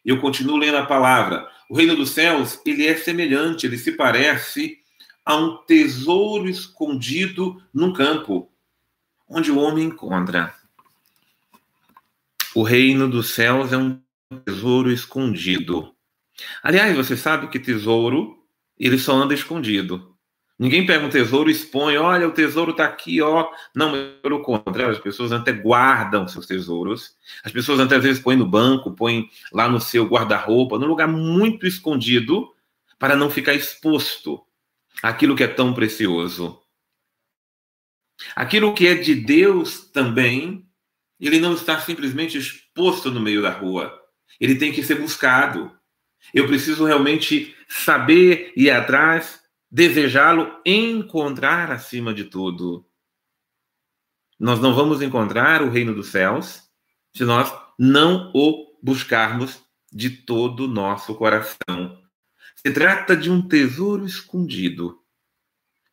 Eu 0.03 0.19
continuo 0.19 0.57
lendo 0.57 0.77
a 0.77 0.85
palavra. 0.85 1.49
O 1.69 1.75
reino 1.75 1.95
dos 1.95 2.11
céus, 2.11 2.59
ele 2.65 2.85
é 2.85 2.95
semelhante, 2.95 3.65
ele 3.65 3.77
se 3.77 3.93
parece 3.93 4.79
a 5.25 5.35
um 5.35 5.57
tesouro 5.65 6.49
escondido 6.49 7.61
num 7.73 7.91
campo, 7.91 8.49
onde 9.27 9.51
o 9.51 9.57
homem 9.57 9.85
encontra. 9.85 10.55
O 12.55 12.63
reino 12.63 13.09
dos 13.09 13.31
céus 13.31 13.73
é 13.73 13.77
um 13.77 14.01
tesouro 14.45 14.91
escondido. 14.91 15.93
Aliás, 16.61 16.95
você 16.95 17.15
sabe 17.15 17.47
que 17.47 17.59
tesouro 17.59 18.37
ele 18.77 18.97
só 18.97 19.13
anda 19.13 19.33
escondido. 19.33 20.15
Ninguém 20.59 20.85
pega 20.87 21.05
um 21.05 21.09
tesouro 21.09 21.49
e 21.49 21.53
expõe, 21.53 21.97
olha, 21.97 22.27
o 22.27 22.31
tesouro 22.31 22.71
está 22.71 22.85
aqui, 22.85 23.21
ó. 23.21 23.47
Não, 23.75 23.91
pelo 24.23 24.41
contrário, 24.41 24.91
as 24.91 24.99
pessoas 24.99 25.31
até 25.31 25.51
guardam 25.51 26.27
seus 26.27 26.47
tesouros. 26.47 27.15
As 27.43 27.51
pessoas 27.51 27.79
até 27.79 27.95
às 27.95 28.03
vezes 28.03 28.21
põem 28.21 28.37
no 28.37 28.45
banco, 28.45 28.95
põem 28.95 29.29
lá 29.53 29.69
no 29.69 29.79
seu 29.79 30.05
guarda-roupa, 30.05 30.79
num 30.79 30.87
lugar 30.87 31.07
muito 31.07 31.67
escondido, 31.67 32.51
para 32.97 33.15
não 33.15 33.29
ficar 33.29 33.53
exposto 33.53 34.43
àquilo 35.03 35.35
que 35.35 35.43
é 35.43 35.47
tão 35.47 35.73
precioso. 35.75 36.59
Aquilo 38.35 38.73
que 38.73 38.87
é 38.87 38.95
de 38.95 39.13
Deus 39.13 39.91
também, 39.91 40.67
ele 41.19 41.39
não 41.39 41.53
está 41.53 41.79
simplesmente 41.79 42.35
exposto 42.35 43.11
no 43.11 43.19
meio 43.19 43.43
da 43.43 43.51
rua. 43.51 44.06
Ele 44.39 44.55
tem 44.55 44.71
que 44.71 44.83
ser 44.83 44.95
buscado. 44.95 45.71
Eu 46.33 46.47
preciso 46.47 46.85
realmente 46.85 47.55
saber 47.67 48.53
ir 48.55 48.69
atrás, 48.69 49.41
desejá-lo, 49.69 50.59
encontrar 50.65 51.71
acima 51.71 52.13
de 52.13 52.25
tudo. 52.25 52.85
Nós 54.39 54.59
não 54.59 54.73
vamos 54.73 55.01
encontrar 55.01 55.61
o 55.61 55.69
reino 55.69 55.93
dos 55.93 56.09
céus 56.09 56.63
se 57.15 57.25
nós 57.25 57.51
não 57.79 58.31
o 58.33 58.77
buscarmos 58.81 59.61
de 59.91 60.09
todo 60.09 60.65
o 60.65 60.67
nosso 60.67 61.15
coração. 61.15 62.01
Se 62.55 62.71
trata 62.71 63.15
de 63.15 63.31
um 63.31 63.41
tesouro 63.41 64.05
escondido. 64.05 65.01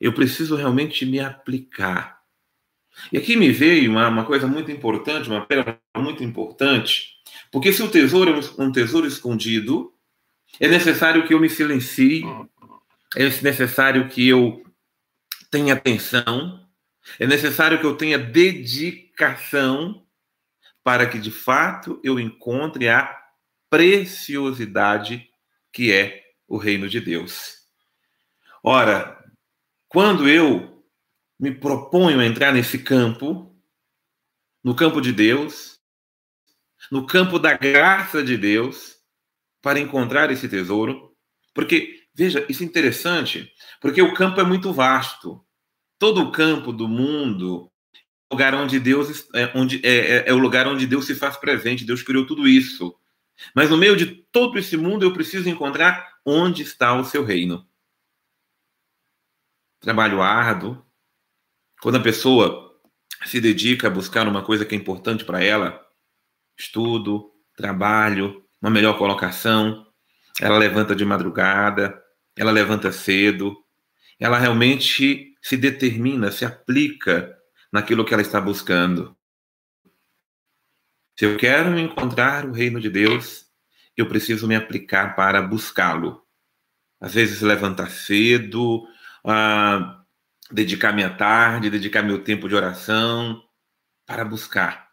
Eu 0.00 0.12
preciso 0.12 0.56
realmente 0.56 1.06
me 1.06 1.20
aplicar. 1.20 2.20
E 3.12 3.18
aqui 3.18 3.36
me 3.36 3.50
veio 3.50 3.90
uma, 3.90 4.08
uma 4.08 4.24
coisa 4.24 4.46
muito 4.46 4.70
importante, 4.70 5.28
uma 5.28 5.46
pérola 5.46 5.80
muito 5.96 6.22
importante, 6.22 7.13
porque 7.54 7.72
se 7.72 7.84
o 7.84 7.88
tesouro 7.88 8.32
é 8.32 8.60
um 8.60 8.72
tesouro 8.72 9.06
escondido, 9.06 9.94
é 10.58 10.66
necessário 10.66 11.24
que 11.24 11.32
eu 11.32 11.38
me 11.38 11.48
silencie, 11.48 12.24
é 13.14 13.28
necessário 13.42 14.08
que 14.08 14.26
eu 14.26 14.64
tenha 15.52 15.74
atenção, 15.74 16.68
é 17.16 17.28
necessário 17.28 17.78
que 17.78 17.86
eu 17.86 17.96
tenha 17.96 18.18
dedicação 18.18 20.04
para 20.82 21.06
que 21.06 21.16
de 21.16 21.30
fato 21.30 22.00
eu 22.02 22.18
encontre 22.18 22.88
a 22.88 23.16
preciosidade 23.70 25.30
que 25.72 25.92
é 25.92 26.24
o 26.48 26.56
reino 26.56 26.88
de 26.88 26.98
Deus. 26.98 27.68
Ora, 28.64 29.24
quando 29.86 30.28
eu 30.28 30.84
me 31.38 31.54
proponho 31.54 32.18
a 32.18 32.26
entrar 32.26 32.52
nesse 32.52 32.80
campo, 32.80 33.56
no 34.60 34.74
campo 34.74 35.00
de 35.00 35.12
Deus, 35.12 35.73
no 36.90 37.06
campo 37.06 37.38
da 37.38 37.56
graça 37.56 38.22
de 38.22 38.36
Deus, 38.36 38.94
para 39.64 39.80
encontrar 39.80 40.30
esse 40.30 40.46
tesouro. 40.46 41.16
Porque, 41.54 42.02
veja, 42.14 42.44
isso 42.50 42.62
é 42.62 42.66
interessante, 42.66 43.50
porque 43.80 44.02
o 44.02 44.12
campo 44.12 44.38
é 44.38 44.44
muito 44.44 44.72
vasto. 44.74 45.42
Todo 45.98 46.20
o 46.20 46.30
campo 46.30 46.70
do 46.70 46.86
mundo 46.86 47.70
é 48.30 48.34
o 48.34 48.36
lugar 48.36 48.54
onde 48.54 48.78
Deus 48.78 49.26
é, 49.34 49.50
onde, 49.54 49.80
é, 49.82 50.16
é, 50.16 50.24
é 50.28 50.32
o 50.34 50.38
lugar 50.38 50.66
onde 50.66 50.86
Deus 50.86 51.06
se 51.06 51.14
faz 51.14 51.36
presente, 51.36 51.84
Deus 51.84 52.02
criou 52.02 52.26
tudo 52.26 52.46
isso. 52.46 52.94
Mas 53.54 53.70
no 53.70 53.78
meio 53.78 53.96
de 53.96 54.06
todo 54.06 54.58
esse 54.58 54.76
mundo 54.76 55.04
eu 55.04 55.14
preciso 55.14 55.48
encontrar 55.48 56.12
onde 56.26 56.62
está 56.62 56.94
o 56.94 57.04
seu 57.04 57.24
reino. 57.24 57.66
Trabalho 59.80 60.20
árduo. 60.20 60.84
Quando 61.80 61.96
a 61.96 62.02
pessoa 62.02 62.78
se 63.24 63.40
dedica 63.40 63.86
a 63.86 63.90
buscar 63.90 64.28
uma 64.28 64.42
coisa 64.42 64.64
que 64.64 64.74
é 64.74 64.78
importante 64.78 65.24
para 65.24 65.42
ela, 65.42 65.84
estudo, 66.56 67.30
trabalho, 67.56 68.44
uma 68.60 68.70
melhor 68.70 68.96
colocação, 68.98 69.86
ela 70.40 70.58
levanta 70.58 70.94
de 70.96 71.04
madrugada, 71.04 72.02
ela 72.36 72.50
levanta 72.50 72.90
cedo, 72.90 73.56
ela 74.18 74.38
realmente 74.38 75.34
se 75.42 75.56
determina, 75.56 76.32
se 76.32 76.44
aplica 76.44 77.36
naquilo 77.72 78.04
que 78.04 78.12
ela 78.12 78.22
está 78.22 78.40
buscando. 78.40 79.16
Se 81.16 81.24
eu 81.24 81.36
quero 81.36 81.78
encontrar 81.78 82.44
o 82.44 82.52
reino 82.52 82.80
de 82.80 82.90
Deus, 82.90 83.46
eu 83.96 84.08
preciso 84.08 84.48
me 84.48 84.56
aplicar 84.56 85.14
para 85.14 85.40
buscá-lo. 85.40 86.22
Às 87.00 87.14
vezes 87.14 87.40
levantar 87.40 87.90
cedo, 87.90 88.84
uh, 89.24 90.04
dedicar 90.50 90.92
minha 90.92 91.10
tarde, 91.10 91.70
dedicar 91.70 92.02
meu 92.02 92.24
tempo 92.24 92.48
de 92.48 92.54
oração 92.54 93.42
para 94.06 94.24
buscar 94.24 94.83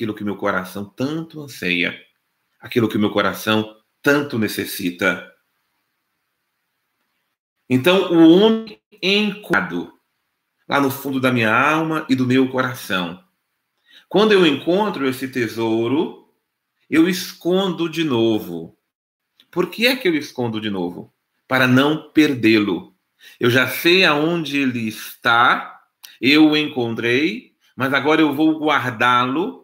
aquilo 0.00 0.14
que 0.14 0.24
meu 0.24 0.36
coração 0.36 0.84
tanto 0.84 1.42
anseia 1.42 1.98
aquilo 2.60 2.88
que 2.88 2.98
meu 2.98 3.10
coração 3.10 3.76
tanto 4.02 4.38
necessita. 4.38 5.32
Então, 7.68 8.12
o 8.12 8.38
homem 8.38 8.80
enquadrado 9.02 9.92
lá 10.68 10.80
no 10.80 10.90
fundo 10.90 11.18
da 11.18 11.32
minha 11.32 11.52
alma 11.52 12.06
e 12.08 12.14
do 12.14 12.26
meu 12.26 12.48
coração. 12.48 13.24
Quando 14.08 14.32
eu 14.32 14.46
encontro 14.46 15.08
esse 15.08 15.26
tesouro, 15.26 16.28
eu 16.88 17.08
escondo 17.08 17.88
de 17.88 18.04
novo. 18.04 18.76
Por 19.50 19.68
que 19.70 19.86
é 19.86 19.96
que 19.96 20.06
eu 20.06 20.14
escondo 20.14 20.60
de 20.60 20.70
novo? 20.70 21.12
Para 21.48 21.66
não 21.66 22.10
perdê-lo. 22.10 22.94
Eu 23.38 23.50
já 23.50 23.68
sei 23.68 24.04
aonde 24.04 24.58
ele 24.58 24.86
está, 24.86 25.80
eu 26.20 26.50
o 26.50 26.56
encontrei, 26.56 27.54
mas 27.74 27.92
agora 27.92 28.20
eu 28.20 28.32
vou 28.32 28.58
guardá-lo 28.58 29.59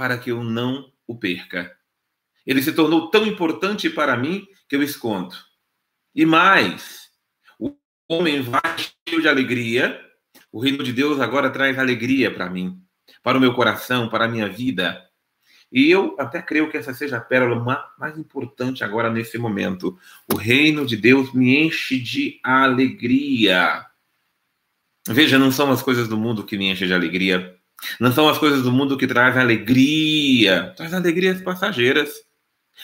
para 0.00 0.16
que 0.16 0.30
eu 0.30 0.42
não 0.42 0.90
o 1.06 1.14
perca. 1.14 1.76
Ele 2.46 2.62
se 2.62 2.72
tornou 2.72 3.10
tão 3.10 3.26
importante 3.26 3.90
para 3.90 4.16
mim 4.16 4.48
que 4.66 4.74
eu 4.74 4.82
escondo. 4.82 5.36
E 6.14 6.24
mais, 6.24 7.10
o 7.58 7.76
homem 8.08 8.40
vai 8.40 8.62
cheio 9.06 9.20
de 9.20 9.28
alegria. 9.28 10.00
O 10.50 10.58
reino 10.58 10.82
de 10.82 10.94
Deus 10.94 11.20
agora 11.20 11.50
traz 11.50 11.78
alegria 11.78 12.32
para 12.32 12.48
mim, 12.48 12.80
para 13.22 13.36
o 13.36 13.40
meu 13.42 13.52
coração, 13.52 14.08
para 14.08 14.24
a 14.24 14.28
minha 14.28 14.48
vida. 14.48 15.06
E 15.70 15.90
eu 15.90 16.16
até 16.18 16.40
creio 16.40 16.70
que 16.70 16.78
essa 16.78 16.94
seja 16.94 17.18
a 17.18 17.20
pérola 17.20 17.92
mais 17.98 18.16
importante 18.16 18.82
agora 18.82 19.10
nesse 19.10 19.36
momento. 19.36 19.98
O 20.32 20.34
reino 20.34 20.86
de 20.86 20.96
Deus 20.96 21.30
me 21.34 21.58
enche 21.58 22.00
de 22.00 22.40
alegria. 22.42 23.84
Veja, 25.06 25.38
não 25.38 25.52
são 25.52 25.70
as 25.70 25.82
coisas 25.82 26.08
do 26.08 26.16
mundo 26.16 26.46
que 26.46 26.56
me 26.56 26.70
enchem 26.70 26.88
de 26.88 26.94
alegria. 26.94 27.59
Não 27.98 28.12
são 28.12 28.28
as 28.28 28.38
coisas 28.38 28.62
do 28.62 28.72
mundo 28.72 28.96
que 28.96 29.06
trazem 29.06 29.40
alegria. 29.40 30.72
Traz 30.76 30.92
alegrias 30.92 31.40
passageiras. 31.40 32.10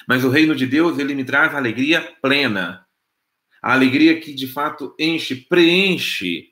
Mas 0.07 0.25
o 0.25 0.31
reino 0.31 0.55
de 0.55 0.67
Deus, 0.67 0.99
ele 0.99 1.15
me 1.15 1.25
traz 1.25 1.55
alegria 1.55 2.01
plena. 2.21 2.87
A 3.63 3.73
alegria 3.73 4.21
que 4.21 4.35
de 4.35 4.47
fato 4.47 4.95
enche, 4.99 5.37
preenche 5.37 6.51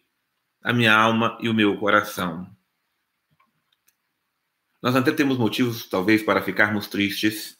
a 0.62 0.72
minha 0.72 0.94
alma 0.94 1.38
e 1.40 1.48
o 1.48 1.54
meu 1.54 1.76
coração. 1.76 2.50
nós 4.82 4.96
até 4.96 5.12
temos 5.12 5.38
motivos, 5.38 5.86
talvez, 5.88 6.22
para 6.22 6.42
ficarmos 6.42 6.88
tristes. 6.88 7.58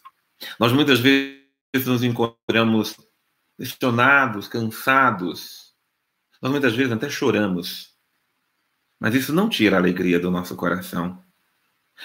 Nós 0.59 0.73
muitas 0.73 1.01
vezes 1.01 1.87
nos 1.87 2.03
encontramos 2.03 2.97
questionados, 3.59 4.49
cansados. 4.49 5.75
Nós 6.43 6.51
muitas 6.51 6.75
vezes 6.75 6.93
até 6.93 7.09
choramos. 7.09 7.94
Mas 9.05 9.15
isso 9.15 9.35
não 9.35 9.51
tira 9.51 9.77
a 9.77 9.79
alegria 9.79 10.19
do 10.19 10.31
nosso 10.31 10.57
coração. 10.57 11.23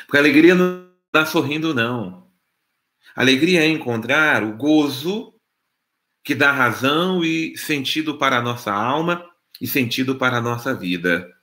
Porque 0.06 0.18
a 0.18 0.20
alegria 0.20 0.54
não 0.54 0.86
está 1.06 1.26
sorrindo, 1.26 1.74
não. 1.74 2.30
A 3.16 3.22
alegria 3.22 3.64
é 3.64 3.70
encontrar 3.70 4.44
o 4.44 4.58
gozo 4.58 5.34
que 6.22 6.36
dá 6.36 6.52
razão 6.52 7.24
e 7.24 7.58
sentido 7.58 8.18
para 8.18 8.40
a 8.40 8.42
nossa 8.42 8.74
alma 8.74 9.26
e 9.62 9.66
sentido 9.66 10.18
para 10.18 10.40
a 10.40 10.42
nossa 10.42 10.76
vida. 10.76 11.34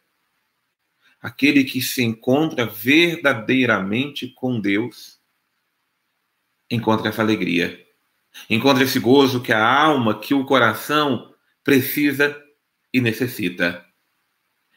Aquele 1.22 1.64
que 1.64 1.80
se 1.80 2.02
encontra 2.02 2.66
verdadeiramente 2.66 4.28
com 4.28 4.60
Deus 4.60 5.18
encontra 6.70 7.08
essa 7.08 7.22
alegria. 7.22 7.82
Encontra 8.50 8.84
esse 8.84 9.00
gozo 9.00 9.40
que 9.40 9.54
a 9.54 9.66
alma, 9.66 10.20
que 10.20 10.34
o 10.34 10.44
coração 10.44 11.34
precisa 11.64 12.38
e 12.92 13.00
necessita. 13.00 13.85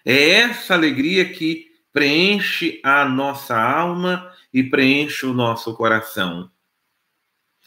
É 0.05 0.29
essa 0.31 0.73
alegria 0.73 1.31
que 1.31 1.69
preenche 1.91 2.79
a 2.83 3.05
nossa 3.05 3.59
alma 3.59 4.31
e 4.53 4.63
preenche 4.63 5.25
o 5.25 5.33
nosso 5.33 5.75
coração. 5.75 6.49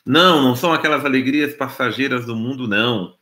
Não, 0.05 0.43
não 0.43 0.57
são 0.57 0.73
aquelas 0.73 1.05
alegrias 1.05 1.55
passageiras 1.55 2.27
do 2.27 2.35
mundo, 2.35 2.67
não. 2.67 3.17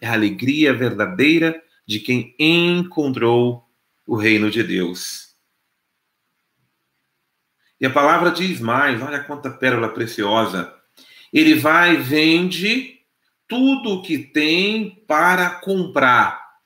É 0.00 0.08
a 0.08 0.12
alegria 0.12 0.74
verdadeira 0.74 1.62
de 1.86 2.00
quem 2.00 2.34
encontrou 2.38 3.68
o 4.06 4.16
reino 4.16 4.50
de 4.50 4.62
Deus. 4.62 5.28
E 7.80 7.86
a 7.86 7.90
palavra 7.90 8.30
diz 8.30 8.60
mais, 8.60 9.00
olha 9.00 9.22
quanta 9.22 9.50
pérola 9.50 9.88
preciosa. 9.88 10.74
Ele 11.32 11.54
vai 11.54 11.94
e 11.94 11.98
vende 11.98 13.00
tudo 13.46 13.90
o 13.90 14.02
que 14.02 14.18
tem 14.18 15.04
para 15.06 15.50
comprar 15.60 16.58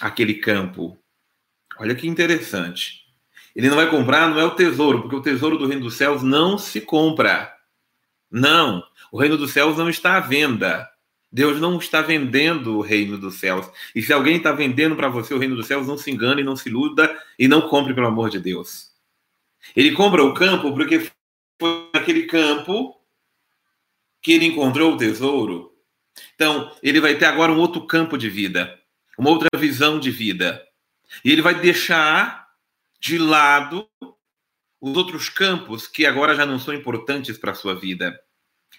aquele 0.00 0.34
campo. 0.34 0.98
Olha 1.78 1.94
que 1.94 2.06
interessante. 2.06 3.04
Ele 3.54 3.68
não 3.68 3.76
vai 3.76 3.90
comprar, 3.90 4.28
não 4.28 4.38
é 4.38 4.44
o 4.44 4.54
tesouro, 4.54 5.00
porque 5.00 5.16
o 5.16 5.22
tesouro 5.22 5.56
do 5.56 5.66
reino 5.66 5.84
dos 5.84 5.96
céus 5.96 6.22
não 6.22 6.58
se 6.58 6.80
compra. 6.80 7.54
Não, 8.30 8.82
o 9.10 9.18
reino 9.18 9.36
dos 9.36 9.52
céus 9.52 9.76
não 9.76 9.88
está 9.88 10.16
à 10.16 10.20
venda. 10.20 10.88
Deus 11.30 11.60
não 11.60 11.78
está 11.78 12.00
vendendo 12.00 12.76
o 12.76 12.80
reino 12.80 13.18
dos 13.18 13.36
céus. 13.36 13.66
E 13.94 14.02
se 14.02 14.12
alguém 14.12 14.36
está 14.36 14.52
vendendo 14.52 14.96
para 14.96 15.08
você 15.08 15.34
o 15.34 15.38
reino 15.38 15.56
dos 15.56 15.66
céus, 15.66 15.86
não 15.86 15.98
se 15.98 16.10
engane, 16.10 16.42
não 16.42 16.56
se 16.56 16.68
iluda 16.68 17.14
e 17.38 17.48
não 17.48 17.62
compre 17.62 17.94
pelo 17.94 18.06
amor 18.06 18.30
de 18.30 18.38
Deus. 18.38 18.92
Ele 19.74 19.92
compra 19.92 20.22
o 20.22 20.34
campo 20.34 20.72
porque 20.72 21.10
foi 21.60 21.90
naquele 21.92 22.24
campo 22.24 22.94
que 24.22 24.32
ele 24.32 24.46
encontrou 24.46 24.94
o 24.94 24.96
tesouro. 24.96 25.72
Então, 26.34 26.74
ele 26.82 27.00
vai 27.00 27.16
ter 27.16 27.26
agora 27.26 27.52
um 27.52 27.58
outro 27.58 27.86
campo 27.86 28.16
de 28.16 28.28
vida, 28.28 28.78
uma 29.18 29.30
outra 29.30 29.48
visão 29.58 29.98
de 29.98 30.10
vida. 30.10 30.62
E 31.24 31.30
ele 31.32 31.42
vai 31.42 31.54
deixar 31.54 32.48
de 33.00 33.18
lado 33.18 33.88
os 34.80 34.96
outros 34.96 35.28
campos 35.28 35.86
que 35.86 36.06
agora 36.06 36.34
já 36.34 36.44
não 36.44 36.58
são 36.58 36.74
importantes 36.74 37.38
para 37.38 37.52
a 37.52 37.54
sua 37.54 37.74
vida. 37.74 38.18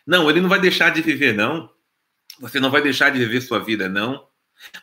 Não, 0.05 0.29
ele 0.29 0.41
não 0.41 0.49
vai 0.49 0.59
deixar 0.59 0.89
de 0.89 1.01
viver, 1.01 1.33
não. 1.33 1.69
Você 2.39 2.59
não 2.59 2.69
vai 2.69 2.81
deixar 2.81 3.09
de 3.09 3.19
viver 3.19 3.41
sua 3.41 3.59
vida, 3.59 3.89
não. 3.89 4.27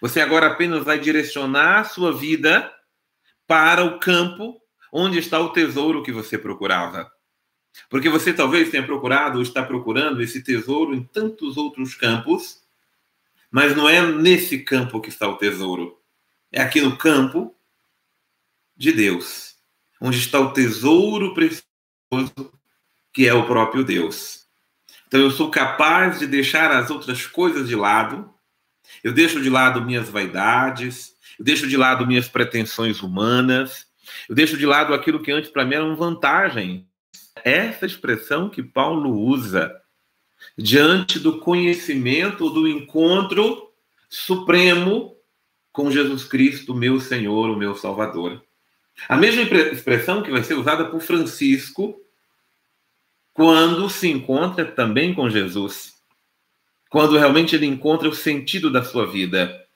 Você 0.00 0.20
agora 0.20 0.48
apenas 0.48 0.84
vai 0.84 0.98
direcionar 0.98 1.80
a 1.80 1.84
sua 1.84 2.12
vida 2.12 2.72
para 3.46 3.84
o 3.84 3.98
campo 3.98 4.60
onde 4.92 5.18
está 5.18 5.40
o 5.40 5.50
tesouro 5.50 6.02
que 6.02 6.12
você 6.12 6.38
procurava. 6.38 7.10
Porque 7.88 8.08
você 8.08 8.32
talvez 8.32 8.70
tenha 8.70 8.86
procurado 8.86 9.38
ou 9.38 9.42
está 9.42 9.62
procurando 9.62 10.22
esse 10.22 10.42
tesouro 10.42 10.94
em 10.94 11.02
tantos 11.02 11.56
outros 11.56 11.94
campos, 11.94 12.62
mas 13.50 13.76
não 13.76 13.88
é 13.88 14.00
nesse 14.00 14.60
campo 14.60 15.00
que 15.00 15.08
está 15.08 15.28
o 15.28 15.36
tesouro. 15.36 16.00
É 16.56 16.62
aqui 16.62 16.80
no 16.80 16.96
campo 16.96 17.52
de 18.76 18.92
Deus, 18.92 19.56
onde 20.00 20.18
está 20.18 20.38
o 20.38 20.52
tesouro 20.52 21.34
precioso 21.34 21.64
que 23.12 23.26
é 23.26 23.34
o 23.34 23.44
próprio 23.44 23.82
Deus. 23.82 24.46
Então 25.08 25.18
eu 25.18 25.32
sou 25.32 25.50
capaz 25.50 26.20
de 26.20 26.28
deixar 26.28 26.70
as 26.70 26.90
outras 26.90 27.26
coisas 27.26 27.68
de 27.68 27.74
lado. 27.74 28.32
Eu 29.02 29.12
deixo 29.12 29.42
de 29.42 29.50
lado 29.50 29.82
minhas 29.82 30.08
vaidades, 30.08 31.16
eu 31.40 31.44
deixo 31.44 31.66
de 31.66 31.76
lado 31.76 32.06
minhas 32.06 32.28
pretensões 32.28 33.02
humanas, 33.02 33.88
eu 34.28 34.34
deixo 34.36 34.56
de 34.56 34.64
lado 34.64 34.94
aquilo 34.94 35.20
que 35.20 35.32
antes 35.32 35.50
para 35.50 35.64
mim 35.64 35.74
era 35.74 35.84
uma 35.84 35.96
vantagem. 35.96 36.86
Essa 37.42 37.84
expressão 37.84 38.48
que 38.48 38.62
Paulo 38.62 39.10
usa 39.10 39.74
diante 40.56 41.18
do 41.18 41.40
conhecimento 41.40 42.48
do 42.48 42.68
encontro 42.68 43.72
supremo 44.08 45.13
com 45.74 45.90
Jesus 45.90 46.22
Cristo, 46.22 46.72
meu 46.72 47.00
Senhor, 47.00 47.50
o 47.50 47.56
meu 47.56 47.74
Salvador. 47.74 48.40
A 49.08 49.16
mesma 49.16 49.42
expressão 49.42 50.22
que 50.22 50.30
vai 50.30 50.44
ser 50.44 50.54
usada 50.54 50.84
por 50.84 51.00
Francisco 51.00 52.00
quando 53.32 53.90
se 53.90 54.08
encontra 54.08 54.64
também 54.64 55.12
com 55.12 55.28
Jesus. 55.28 55.92
Quando 56.88 57.18
realmente 57.18 57.56
ele 57.56 57.66
encontra 57.66 58.08
o 58.08 58.14
sentido 58.14 58.70
da 58.70 58.84
sua 58.84 59.04
vida. 59.04 59.66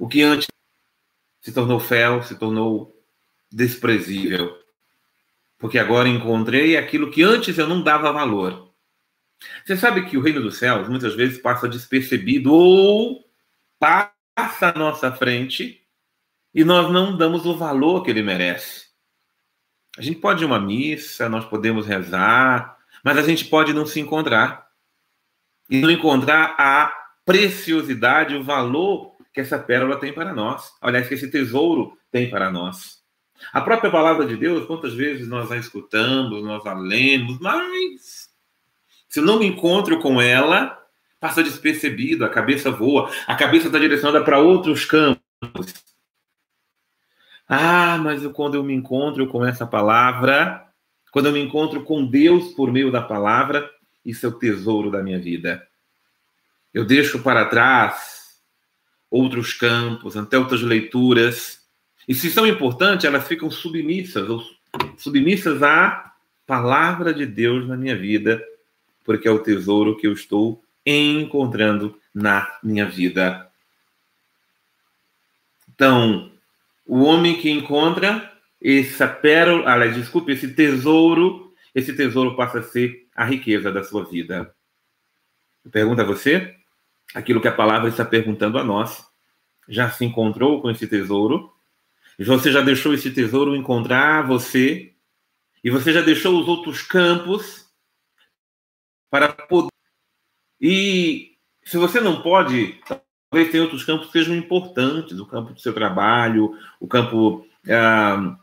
O 0.00 0.08
que 0.08 0.20
antes 0.20 0.48
se 1.40 1.52
tornou 1.52 1.78
fel, 1.78 2.24
se 2.24 2.34
tornou 2.34 3.00
desprezível. 3.48 4.58
Porque 5.56 5.78
agora 5.78 6.08
encontrei 6.08 6.76
aquilo 6.76 7.08
que 7.08 7.22
antes 7.22 7.56
eu 7.56 7.68
não 7.68 7.84
dava 7.84 8.10
valor. 8.10 8.74
Você 9.64 9.76
sabe 9.76 10.06
que 10.10 10.18
o 10.18 10.20
reino 10.20 10.42
dos 10.42 10.58
céus 10.58 10.88
muitas 10.88 11.14
vezes 11.14 11.38
passa 11.38 11.68
despercebido 11.68 12.52
ou 12.52 13.24
passa 13.78 14.15
à 14.36 14.72
nossa 14.76 15.10
frente 15.10 15.82
e 16.54 16.64
nós 16.64 16.92
não 16.92 17.16
damos 17.16 17.46
o 17.46 17.56
valor 17.56 18.02
que 18.02 18.10
ele 18.10 18.22
merece. 18.22 18.86
A 19.98 20.02
gente 20.02 20.18
pode 20.20 20.42
ir 20.42 20.46
uma 20.46 20.60
missa, 20.60 21.28
nós 21.28 21.44
podemos 21.46 21.86
rezar, 21.86 22.76
mas 23.02 23.16
a 23.16 23.22
gente 23.22 23.46
pode 23.46 23.72
não 23.72 23.86
se 23.86 23.98
encontrar 23.98 24.66
e 25.70 25.80
não 25.80 25.90
encontrar 25.90 26.54
a 26.58 26.92
preciosidade, 27.24 28.36
o 28.36 28.44
valor 28.44 29.16
que 29.32 29.40
essa 29.40 29.58
pérola 29.58 29.98
tem 29.98 30.12
para 30.12 30.32
nós. 30.32 30.72
Aliás, 30.80 31.08
que 31.08 31.14
esse 31.14 31.30
tesouro 31.30 31.98
tem 32.10 32.30
para 32.30 32.50
nós. 32.50 33.02
A 33.52 33.60
própria 33.60 33.90
palavra 33.90 34.26
de 34.26 34.36
Deus, 34.36 34.66
quantas 34.66 34.94
vezes 34.94 35.28
nós 35.28 35.50
a 35.50 35.56
escutamos, 35.56 36.42
nós 36.42 36.64
a 36.66 36.74
lemos, 36.74 37.38
mas 37.40 38.30
se 39.08 39.20
não 39.20 39.38
me 39.38 39.46
encontro 39.46 40.00
com 40.00 40.20
ela, 40.20 40.78
passa 41.20 41.42
despercebido, 41.42 42.24
a 42.24 42.28
cabeça 42.28 42.70
voa, 42.70 43.10
a 43.26 43.34
cabeça 43.34 43.66
está 43.66 43.78
direcionada 43.78 44.22
para 44.24 44.38
outros 44.38 44.84
campos. 44.84 45.74
Ah, 47.48 47.96
mas 47.98 48.26
quando 48.28 48.54
eu 48.54 48.64
me 48.64 48.74
encontro 48.74 49.26
com 49.28 49.44
essa 49.44 49.66
palavra, 49.66 50.66
quando 51.12 51.26
eu 51.26 51.32
me 51.32 51.40
encontro 51.40 51.82
com 51.82 52.04
Deus 52.04 52.52
por 52.54 52.72
meio 52.72 52.90
da 52.90 53.00
palavra, 53.00 53.70
isso 54.04 54.26
é 54.26 54.28
o 54.28 54.38
tesouro 54.38 54.90
da 54.90 55.02
minha 55.02 55.18
vida. 55.18 55.66
Eu 56.74 56.84
deixo 56.84 57.20
para 57.22 57.46
trás 57.46 58.40
outros 59.10 59.52
campos, 59.52 60.16
até 60.16 60.36
outras 60.38 60.60
leituras. 60.60 61.60
E 62.06 62.14
se 62.14 62.30
são 62.30 62.46
importantes, 62.46 63.04
elas 63.04 63.26
ficam 63.26 63.50
submissas, 63.50 64.28
ou 64.28 64.42
submissas 64.98 65.62
à 65.62 66.12
palavra 66.46 67.14
de 67.14 67.24
Deus 67.24 67.66
na 67.66 67.76
minha 67.76 67.96
vida, 67.96 68.44
porque 69.04 69.26
é 69.26 69.30
o 69.30 69.38
tesouro 69.38 69.96
que 69.96 70.06
eu 70.06 70.12
estou 70.12 70.62
encontrando 70.86 71.98
na 72.14 72.58
minha 72.62 72.86
vida. 72.86 73.50
Então, 75.74 76.32
o 76.86 77.02
homem 77.02 77.36
que 77.38 77.50
encontra 77.50 78.32
essa 78.62 79.06
pérola, 79.06 79.70
aliás, 79.70 79.94
desculpe, 79.94 80.32
esse 80.32 80.54
tesouro, 80.54 81.52
esse 81.74 81.94
tesouro 81.94 82.36
passa 82.36 82.60
a 82.60 82.62
ser 82.62 83.06
a 83.14 83.24
riqueza 83.24 83.70
da 83.70 83.82
sua 83.82 84.04
vida. 84.04 84.54
Eu 85.64 85.70
pergunto 85.70 86.00
a 86.00 86.04
você, 86.04 86.54
aquilo 87.14 87.40
que 87.40 87.48
a 87.48 87.52
palavra 87.52 87.88
está 87.88 88.04
perguntando 88.04 88.58
a 88.58 88.64
nós. 88.64 89.04
Já 89.68 89.90
se 89.90 90.04
encontrou 90.04 90.62
com 90.62 90.70
esse 90.70 90.86
tesouro? 90.86 91.52
Você 92.18 92.50
já 92.50 92.62
deixou 92.62 92.94
esse 92.94 93.10
tesouro 93.10 93.54
encontrar 93.54 94.26
você? 94.26 94.92
E 95.62 95.70
você 95.70 95.92
já 95.92 96.00
deixou 96.00 96.40
os 96.40 96.48
outros 96.48 96.82
campos 96.82 97.66
para 99.10 99.28
poder. 99.28 99.75
E 100.60 101.32
se 101.62 101.76
você 101.76 102.00
não 102.00 102.22
pode, 102.22 102.80
talvez 103.30 103.50
tenha 103.50 103.62
outros 103.62 103.84
campos 103.84 104.06
que 104.06 104.12
sejam 104.12 104.34
importantes 104.34 105.18
o 105.18 105.26
campo 105.26 105.52
do 105.52 105.60
seu 105.60 105.72
trabalho, 105.72 106.56
o 106.80 106.86
campo. 106.86 107.46
Ah, 107.68 108.36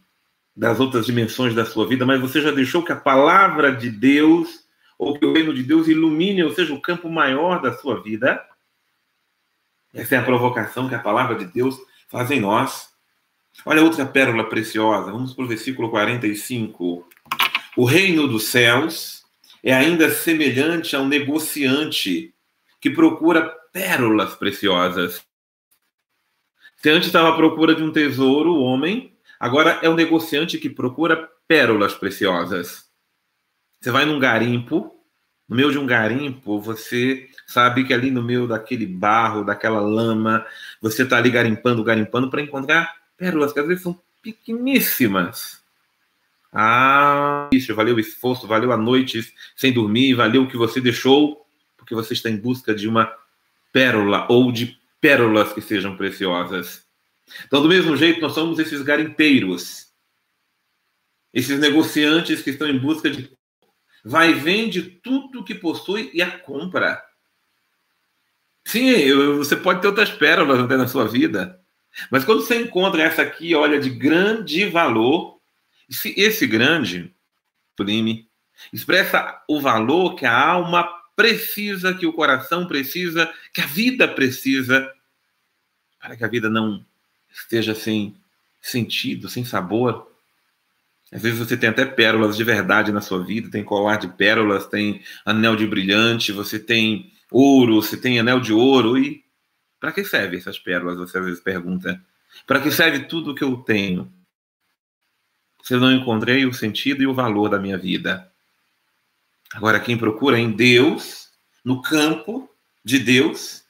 das 0.55 0.79
outras 0.79 1.05
dimensões 1.05 1.55
da 1.55 1.65
sua 1.65 1.87
vida, 1.87 2.05
mas 2.05 2.21
você 2.21 2.39
já 2.39 2.51
deixou 2.51 2.83
que 2.83 2.91
a 2.91 2.95
palavra 2.95 3.75
de 3.75 3.89
Deus 3.89 4.63
ou 4.97 5.17
que 5.17 5.25
o 5.25 5.33
reino 5.33 5.53
de 5.53 5.63
Deus 5.63 5.87
ilumine, 5.87 6.43
ou 6.43 6.51
seja, 6.51 6.73
o 6.73 6.81
campo 6.81 7.09
maior 7.09 7.61
da 7.61 7.73
sua 7.73 8.01
vida? 8.01 8.41
Essa 9.93 10.15
é 10.15 10.17
a 10.19 10.23
provocação 10.23 10.87
que 10.87 10.95
a 10.95 10.99
palavra 10.99 11.35
de 11.35 11.45
Deus 11.45 11.77
faz 12.07 12.29
em 12.31 12.39
nós. 12.39 12.89
Olha 13.65 13.83
outra 13.83 14.05
pérola 14.05 14.47
preciosa. 14.47 15.11
Vamos 15.11 15.33
para 15.33 15.43
o 15.43 15.47
versículo 15.47 15.89
45. 15.89 17.07
O 17.75 17.85
reino 17.85 18.27
dos 18.27 18.45
céus 18.45 19.22
é 19.63 19.73
ainda 19.73 20.11
semelhante 20.11 20.95
a 20.95 20.99
um 20.99 21.07
negociante 21.07 22.33
que 22.81 22.89
procura 22.89 23.49
pérolas 23.71 24.35
preciosas. 24.35 25.25
Se 26.75 26.89
antes 26.89 27.07
estava 27.07 27.29
à 27.29 27.35
procura 27.35 27.73
de 27.73 27.81
um 27.81 27.93
tesouro, 27.93 28.55
o 28.55 28.61
homem, 28.61 29.15
agora 29.39 29.79
é 29.81 29.89
um 29.89 29.95
negociante 29.95 30.57
que 30.57 30.69
procura 30.69 31.29
pérolas 31.47 31.95
preciosas. 31.95 32.89
Você 33.79 33.89
vai 33.89 34.05
num 34.05 34.19
garimpo, 34.19 34.93
no 35.47 35.55
meio 35.55 35.71
de 35.71 35.77
um 35.77 35.85
garimpo, 35.85 36.59
você 36.59 37.29
sabe 37.47 37.85
que 37.85 37.93
ali 37.93 38.11
no 38.11 38.21
meio 38.21 38.47
daquele 38.47 38.85
barro, 38.85 39.45
daquela 39.45 39.79
lama, 39.79 40.45
você 40.81 41.03
está 41.03 41.17
ali 41.17 41.31
garimpando, 41.31 41.83
garimpando 41.83 42.29
para 42.29 42.41
encontrar 42.41 42.93
pérolas 43.15 43.53
que 43.53 43.61
às 43.61 43.67
vezes 43.67 43.83
são 43.83 43.97
pequeníssimas. 44.21 45.62
Ah, 46.53 47.49
isso, 47.51 47.73
valeu 47.73 47.95
o 47.95 47.99
esforço, 47.99 48.47
valeu 48.47 48.71
a 48.71 48.77
noite 48.77 49.33
sem 49.55 49.73
dormir, 49.73 50.13
valeu 50.13 50.43
o 50.43 50.47
que 50.47 50.55
você 50.55 50.79
deixou, 50.79 51.45
porque 51.75 51.95
você 51.95 52.13
está 52.13 52.29
em 52.29 52.37
busca 52.37 52.75
de 52.75 52.87
uma 52.87 53.11
pérola 53.71 54.27
ou 54.29 54.51
de 54.51 54.77
pérolas 55.01 55.51
que 55.51 55.61
sejam 55.61 55.97
preciosas. 55.97 56.85
Então, 57.45 57.61
do 57.61 57.67
mesmo 57.67 57.97
jeito, 57.97 58.21
nós 58.21 58.33
somos 58.33 58.59
esses 58.59 58.83
garimpeiros, 58.83 59.87
esses 61.33 61.59
negociantes 61.59 62.43
que 62.43 62.51
estão 62.51 62.67
em 62.67 62.77
busca 62.77 63.09
de 63.09 63.31
vai 64.05 64.31
e 64.31 64.33
vende 64.33 64.81
tudo 64.81 65.43
que 65.43 65.55
possui 65.55 66.11
e 66.13 66.21
a 66.21 66.29
compra. 66.29 67.01
Sim, 68.65 68.93
você 69.37 69.55
pode 69.55 69.81
ter 69.81 69.87
outras 69.87 70.11
pérolas 70.11 70.59
até 70.59 70.77
na 70.77 70.87
sua 70.87 71.07
vida, 71.07 71.59
mas 72.11 72.23
quando 72.23 72.41
você 72.41 72.61
encontra 72.61 73.01
essa 73.01 73.21
aqui, 73.21 73.55
olha, 73.55 73.79
de 73.79 73.89
grande 73.89 74.65
valor, 74.65 75.39
esse 75.89 76.47
grande, 76.47 77.13
prime, 77.75 78.27
expressa 78.71 79.41
o 79.47 79.59
valor 79.59 80.15
que 80.15 80.25
a 80.25 80.37
alma 80.37 80.87
precisa, 81.15 81.93
que 81.93 82.05
o 82.05 82.13
coração 82.13 82.67
precisa, 82.67 83.31
que 83.53 83.61
a 83.61 83.65
vida 83.65 84.07
precisa, 84.07 84.91
para 85.99 86.15
que 86.15 86.23
a 86.23 86.27
vida 86.27 86.49
não 86.49 86.85
esteja 87.31 87.75
sem 87.75 88.15
sentido, 88.61 89.29
sem 89.29 89.43
sabor. 89.43 90.11
Às 91.11 91.21
vezes 91.21 91.39
você 91.39 91.55
tem 91.55 91.69
até 91.69 91.85
pérolas 91.85 92.35
de 92.35 92.43
verdade 92.43 92.91
na 92.91 93.01
sua 93.01 93.23
vida, 93.23 93.51
tem 93.51 93.63
colar 93.63 93.97
de 93.97 94.07
pérolas, 94.07 94.65
tem 94.65 95.03
anel 95.25 95.55
de 95.55 95.67
brilhante, 95.67 96.31
você 96.31 96.57
tem 96.57 97.11
ouro, 97.29 97.81
você 97.81 97.97
tem 97.97 98.19
anel 98.19 98.39
de 98.39 98.53
ouro 98.53 98.97
e 98.97 99.23
para 99.79 99.91
que 99.91 100.03
serve 100.05 100.37
essas 100.37 100.57
pérolas? 100.57 100.97
Você 100.97 101.17
às 101.17 101.25
vezes 101.25 101.39
pergunta. 101.41 102.01
Para 102.47 102.61
que 102.61 102.71
serve 102.71 102.99
tudo 103.05 103.35
que 103.35 103.43
eu 103.43 103.57
tenho? 103.57 104.11
Se 105.63 105.77
não 105.77 105.93
encontrei 105.93 106.45
o 106.45 106.53
sentido 106.53 107.01
e 107.01 107.07
o 107.07 107.13
valor 107.13 107.49
da 107.49 107.57
minha 107.57 107.77
vida. 107.77 108.29
Agora, 109.53 109.79
quem 109.79 109.97
procura 109.97 110.37
em 110.37 110.51
Deus, 110.51 111.29
no 111.63 111.81
campo 111.81 112.49
de 112.83 112.99
Deus, 112.99 113.63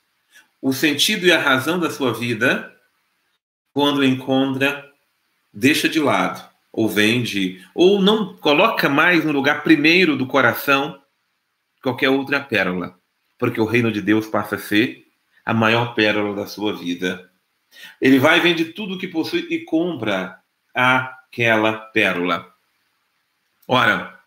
o 0.60 0.73
sentido 0.73 1.27
e 1.27 1.32
a 1.32 1.39
razão 1.39 1.79
da 1.79 1.91
sua 1.91 2.12
vida, 2.12 2.75
quando 3.71 4.03
encontra, 4.03 4.89
deixa 5.53 5.88
de 5.88 5.99
lado, 5.99 6.43
ou 6.71 6.89
vende, 6.89 7.63
ou 7.75 8.01
não 8.01 8.36
coloca 8.38 8.89
mais 8.89 9.23
no 9.23 9.32
lugar 9.32 9.62
primeiro 9.62 10.17
do 10.17 10.25
coração 10.25 10.99
qualquer 11.79 12.10
outra 12.10 12.39
pérola, 12.39 12.97
porque 13.38 13.62
o 13.62 13.65
reino 13.65 13.91
de 13.91 14.01
Deus 14.01 14.25
passa 14.25 14.56
a 14.56 14.60
ser 14.60 15.06
a 15.45 15.53
maior 15.53 15.93
pérola 15.93 16.36
da 16.36 16.47
sua 16.47 16.75
vida. 16.75 17.29
Ele 18.01 18.17
vai, 18.17 18.39
vende 18.39 18.65
tudo 18.65 18.95
o 18.95 18.97
que 18.97 19.08
possui 19.08 19.45
e 19.51 19.60
compra 19.60 20.39
aquela 21.34 21.74
pérola. 21.74 22.54
Ora, 23.67 24.19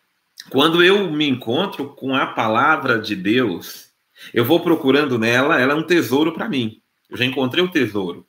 quando 0.49 0.83
eu 0.83 1.09
me 1.09 1.27
encontro 1.27 1.89
com 1.95 2.13
a 2.13 2.27
palavra 2.27 2.99
de 2.99 3.15
Deus, 3.15 3.89
eu 4.33 4.43
vou 4.43 4.59
procurando 4.59 5.17
nela, 5.17 5.59
ela 5.59 5.71
é 5.71 5.75
um 5.75 5.83
tesouro 5.83 6.33
para 6.33 6.49
mim. 6.49 6.81
Eu 7.09 7.15
já 7.15 7.23
encontrei 7.23 7.63
o 7.63 7.71
tesouro. 7.71 8.27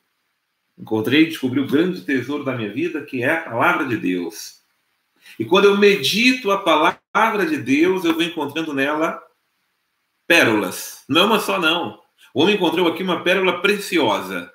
Encontrei 0.79 1.23
e 1.23 1.27
descobri 1.27 1.59
o 1.59 1.67
grande 1.67 2.03
tesouro 2.03 2.45
da 2.45 2.55
minha 2.55 2.73
vida, 2.73 3.03
que 3.03 3.23
é 3.25 3.33
a 3.33 3.51
palavra 3.51 3.85
de 3.87 3.97
Deus. 3.97 4.61
E 5.37 5.45
quando 5.45 5.65
eu 5.65 5.77
medito 5.77 6.53
a 6.53 6.59
palavra 6.59 7.47
de 7.47 7.57
Deus, 7.57 8.05
eu 8.05 8.15
vou 8.15 8.23
encontrando 8.23 8.73
nela 8.73 9.21
pérolas. 10.25 11.03
Não 11.09 11.27
uma 11.27 11.41
só, 11.41 11.59
não. 11.59 12.01
O 12.33 12.43
homem 12.43 12.55
encontrou 12.55 12.87
aqui 12.87 13.03
uma 13.03 13.25
pérola 13.25 13.61
preciosa, 13.61 14.53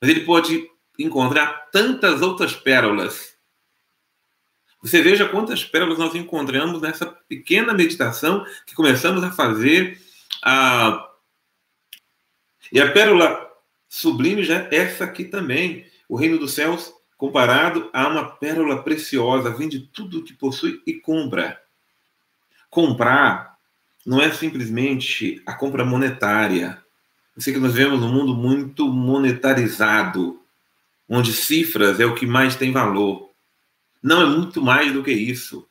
mas 0.00 0.10
ele 0.10 0.24
pode 0.24 0.68
encontrar 0.98 1.68
tantas 1.70 2.20
outras 2.20 2.52
pérolas. 2.52 3.29
Você 4.82 5.02
veja 5.02 5.28
quantas 5.28 5.64
pérolas 5.64 5.98
nós 5.98 6.14
encontramos 6.14 6.80
nessa 6.80 7.06
pequena 7.06 7.74
meditação 7.74 8.44
que 8.66 8.74
começamos 8.74 9.22
a 9.22 9.30
fazer. 9.30 10.00
A... 10.42 11.08
E 12.72 12.80
a 12.80 12.90
pérola 12.90 13.50
sublime 13.88 14.42
já 14.42 14.60
é 14.70 14.76
essa 14.76 15.04
aqui 15.04 15.24
também. 15.24 15.86
O 16.08 16.16
reino 16.16 16.38
dos 16.38 16.52
céus 16.52 16.94
comparado 17.20 17.90
a 17.92 18.08
uma 18.08 18.24
pérola 18.24 18.82
preciosa, 18.82 19.50
vende 19.50 19.80
tudo 19.92 20.20
o 20.20 20.24
que 20.24 20.32
possui 20.32 20.80
e 20.86 20.94
compra. 20.94 21.60
Comprar 22.70 23.58
não 24.06 24.22
é 24.22 24.32
simplesmente 24.32 25.42
a 25.44 25.52
compra 25.52 25.84
monetária. 25.84 26.82
Eu 27.36 27.42
sei 27.42 27.52
que 27.52 27.60
nós 27.60 27.74
vivemos 27.74 28.00
num 28.00 28.10
mundo 28.10 28.34
muito 28.34 28.88
monetarizado, 28.88 30.40
onde 31.06 31.34
cifras 31.34 32.00
é 32.00 32.06
o 32.06 32.14
que 32.14 32.24
mais 32.24 32.56
tem 32.56 32.72
valor. 32.72 33.29
Não 34.02 34.22
é 34.22 34.26
muito 34.26 34.62
mais 34.62 34.92
do 34.92 35.02
que 35.02 35.12
isso. 35.12 35.68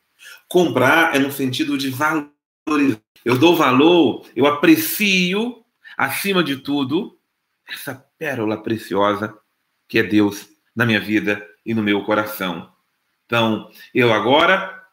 Comprar 0.47 1.15
é 1.15 1.19
no 1.19 1.31
sentido 1.31 1.77
de 1.77 1.89
valorizar. 1.89 3.01
Eu 3.25 3.37
dou 3.37 3.55
valor, 3.55 4.25
eu 4.35 4.45
aprecio, 4.45 5.63
acima 5.97 6.43
de 6.43 6.57
tudo, 6.57 7.19
essa 7.67 7.93
pérola 8.17 8.61
preciosa 8.61 9.37
que 9.87 9.99
é 9.99 10.03
Deus 10.03 10.47
na 10.75 10.85
minha 10.85 10.99
vida 10.99 11.45
e 11.65 11.73
no 11.73 11.83
meu 11.83 12.03
coração. 12.03 12.71
Então, 13.25 13.69
eu 13.93 14.13
agora 14.13 14.83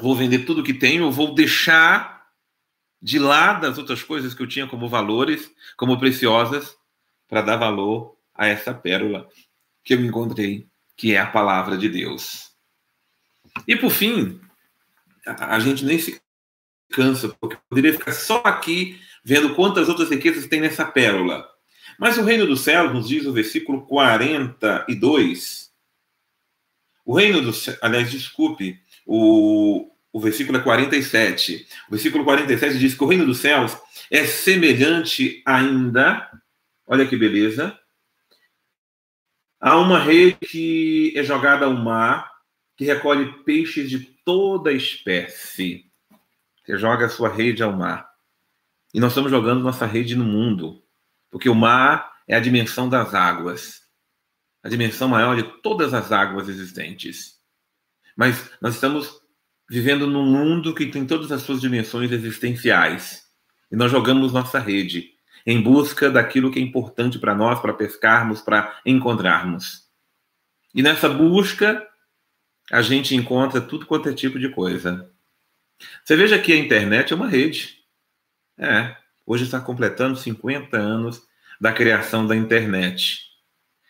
vou 0.00 0.14
vender 0.14 0.40
tudo 0.40 0.62
que 0.62 0.74
tenho, 0.74 1.10
vou 1.10 1.34
deixar 1.34 2.26
de 3.00 3.18
lado 3.18 3.66
as 3.66 3.78
outras 3.78 4.02
coisas 4.02 4.34
que 4.34 4.42
eu 4.42 4.46
tinha 4.46 4.66
como 4.66 4.88
valores, 4.88 5.50
como 5.76 5.98
preciosas, 5.98 6.76
para 7.28 7.42
dar 7.42 7.56
valor 7.56 8.16
a 8.34 8.46
essa 8.46 8.72
pérola 8.72 9.28
que 9.82 9.94
eu 9.94 10.04
encontrei, 10.04 10.66
que 10.96 11.14
é 11.14 11.18
a 11.18 11.26
palavra 11.26 11.76
de 11.76 11.88
Deus. 11.88 12.55
E 13.66 13.76
por 13.76 13.90
fim, 13.90 14.40
a, 15.26 15.58
gente 15.58 15.84
nem 15.84 15.98
se 15.98 16.20
cansa, 16.90 17.28
porque 17.40 17.58
poderia 17.68 17.92
ficar 17.92 18.12
só 18.12 18.42
aqui 18.44 19.00
vendo 19.24 19.54
quantas 19.54 19.88
outras 19.88 20.10
riquezas 20.10 20.46
tem 20.46 20.60
nessa 20.60 20.84
pérola. 20.84 21.48
Mas 21.98 22.18
o 22.18 22.22
reino 22.22 22.46
dos 22.46 22.60
céus, 22.60 22.92
nos 22.92 23.08
diz 23.08 23.24
o 23.26 23.32
versículo 23.32 23.86
42, 23.86 25.72
o 27.04 27.14
reino 27.16 27.40
dos 27.40 27.68
aliás, 27.80 28.10
desculpe, 28.10 28.80
o, 29.06 29.90
o 30.12 30.20
versículo 30.20 30.58
é 30.58 30.62
47. 30.62 31.66
O 31.88 31.92
versículo 31.92 32.24
47 32.24 32.78
diz 32.78 32.94
que 32.94 33.04
o 33.04 33.06
reino 33.06 33.24
dos 33.24 33.38
céus 33.38 33.76
é 34.10 34.24
semelhante 34.24 35.42
ainda, 35.46 36.30
olha 36.86 37.06
que 37.06 37.16
beleza, 37.16 37.78
a 39.60 39.76
uma 39.78 39.98
rede 39.98 40.36
que 40.40 41.12
é 41.16 41.22
jogada 41.22 41.66
ao 41.66 41.72
mar, 41.72 42.35
que 42.76 42.84
recolhe 42.84 43.32
peixes 43.44 43.88
de 43.88 44.00
toda 44.00 44.72
espécie. 44.72 45.86
Você 46.64 46.78
joga 46.78 47.06
a 47.06 47.08
sua 47.08 47.28
rede 47.28 47.62
ao 47.62 47.72
mar. 47.72 48.08
E 48.92 49.00
nós 49.00 49.12
estamos 49.12 49.30
jogando 49.30 49.62
nossa 49.62 49.86
rede 49.86 50.16
no 50.16 50.24
mundo, 50.24 50.82
porque 51.30 51.48
o 51.48 51.54
mar 51.54 52.12
é 52.26 52.34
a 52.34 52.40
dimensão 52.40 52.88
das 52.88 53.14
águas, 53.14 53.82
a 54.62 54.68
dimensão 54.68 55.08
maior 55.08 55.36
de 55.36 55.44
todas 55.60 55.94
as 55.94 56.12
águas 56.12 56.48
existentes. 56.48 57.36
Mas 58.16 58.50
nós 58.60 58.74
estamos 58.74 59.20
vivendo 59.68 60.06
num 60.06 60.24
mundo 60.24 60.74
que 60.74 60.86
tem 60.86 61.06
todas 61.06 61.30
as 61.30 61.42
suas 61.42 61.60
dimensões 61.60 62.10
existenciais. 62.10 63.26
E 63.70 63.76
nós 63.76 63.90
jogamos 63.90 64.32
nossa 64.32 64.58
rede 64.58 65.10
em 65.44 65.60
busca 65.60 66.10
daquilo 66.10 66.50
que 66.50 66.58
é 66.58 66.62
importante 66.62 67.18
para 67.18 67.34
nós, 67.34 67.60
para 67.60 67.72
pescarmos, 67.72 68.40
para 68.40 68.80
encontrarmos. 68.84 69.84
E 70.74 70.82
nessa 70.82 71.08
busca, 71.08 71.86
a 72.70 72.82
gente 72.82 73.14
encontra 73.14 73.60
tudo 73.60 73.86
quanto 73.86 74.08
é 74.08 74.14
tipo 74.14 74.38
de 74.38 74.48
coisa. 74.48 75.10
Você 76.04 76.16
veja 76.16 76.38
que 76.38 76.52
a 76.52 76.56
internet 76.56 77.12
é 77.12 77.16
uma 77.16 77.28
rede. 77.28 77.78
É, 78.58 78.96
hoje 79.26 79.44
está 79.44 79.60
completando 79.60 80.16
50 80.16 80.76
anos 80.76 81.22
da 81.60 81.72
criação 81.72 82.26
da 82.26 82.34
internet. 82.34 83.20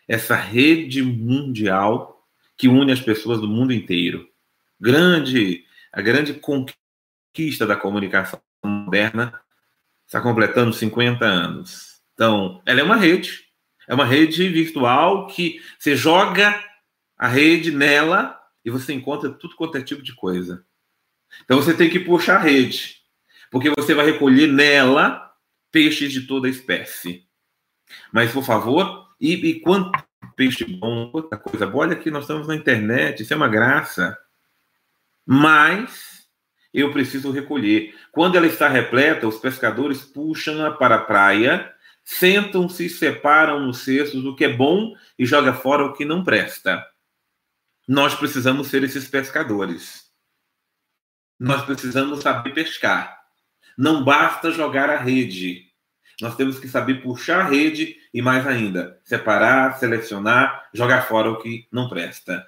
Essa 0.09 0.35
rede 0.35 1.03
mundial 1.03 2.27
que 2.57 2.69
une 2.69 2.93
as 2.93 3.01
pessoas 3.01 3.41
do 3.41 3.49
mundo 3.49 3.73
inteiro. 3.73 4.29
Grande 4.81 5.67
a 5.97 6.03
grande 6.03 6.35
conquista 6.35 7.67
da 7.67 7.75
comunicação 7.75 8.39
moderna 8.63 9.33
está 10.07 10.21
completando 10.21 10.71
50 10.71 11.25
anos. 11.25 12.03
Então, 12.13 12.61
ela 12.67 12.81
é 12.81 12.83
uma 12.83 12.97
rede. 12.97 13.47
É 13.89 13.95
uma 13.95 14.05
rede 14.05 14.47
virtual 14.49 15.27
que 15.27 15.59
você 15.79 15.97
joga 15.97 16.63
a 17.17 17.29
rede 17.29 17.71
nela 17.71 18.36
e 18.67 18.71
você 18.71 18.93
encontra 18.93 19.31
tudo 19.31 19.55
quanto 19.55 19.79
é 19.79 19.83
tipo 19.83 20.03
de 20.03 20.13
coisa. 20.13 20.67
Então 21.45 21.57
você 21.57 21.73
tem 21.73 21.89
que 21.89 22.01
puxar 22.01 22.37
a 22.37 22.41
rede, 22.41 22.97
porque 23.49 23.71
você 23.71 23.95
vai 23.95 24.07
recolher 24.07 24.49
nela 24.49 25.33
peixes 25.71 26.13
de 26.13 26.23
toda 26.23 26.49
espécie. 26.49 27.25
Mas, 28.13 28.33
por 28.33 28.43
favor, 28.43 29.07
e, 29.21 29.35
e 29.35 29.61
quanto 29.61 29.93
peixe 30.35 30.65
bom, 30.65 31.11
quanta 31.13 31.37
coisa 31.37 31.65
boa. 31.65 31.87
Olha 31.87 31.97
que 31.97 32.11
nós 32.11 32.25
estamos 32.25 32.49
na 32.49 32.57
internet, 32.57 33.23
isso 33.23 33.33
é 33.33 33.37
uma 33.37 33.49
graça. 33.49 34.19
Mas 35.25 36.27
eu 36.75 36.91
preciso 36.93 37.31
recolher. 37.31 37.95
Quando 38.11 38.37
ela 38.37 38.47
está 38.47 38.69
repleta, 38.69 39.29
os 39.29 39.39
pescadores 39.39 40.03
puxam-na 40.03 40.73
para 40.73 40.97
a 40.97 41.05
praia, 41.05 41.73
sentam-se, 42.03 42.89
separam 42.89 43.61
nos 43.61 43.79
cestos 43.79 44.25
o 44.25 44.35
que 44.35 44.45
é 44.45 44.53
bom 44.53 44.93
e 45.17 45.25
joga 45.25 45.55
fora 45.55 45.85
o 45.85 45.93
que 45.93 46.05
não 46.05 46.25
presta. 46.25 46.85
Nós 47.87 48.15
precisamos 48.15 48.69
ser 48.69 48.83
esses 48.83 49.09
pescadores. 49.09 50.11
Nós 51.39 51.65
precisamos 51.65 52.23
saber 52.23 52.53
pescar. 52.53 53.17
Não 53.77 54.03
basta 54.03 54.51
jogar 54.51 54.91
a 54.91 54.97
rede. 54.97 55.67
Nós 56.21 56.35
temos 56.35 56.59
que 56.59 56.67
saber 56.67 57.03
puxar 57.03 57.41
a 57.41 57.49
rede 57.49 57.97
e, 58.13 58.23
mais 58.23 58.47
ainda, 58.47 59.01
separar, 59.05 59.79
selecionar, 59.79 60.69
jogar 60.73 61.03
fora 61.03 61.31
o 61.31 61.39
que 61.39 61.69
não 61.71 61.89
presta. 61.89 62.45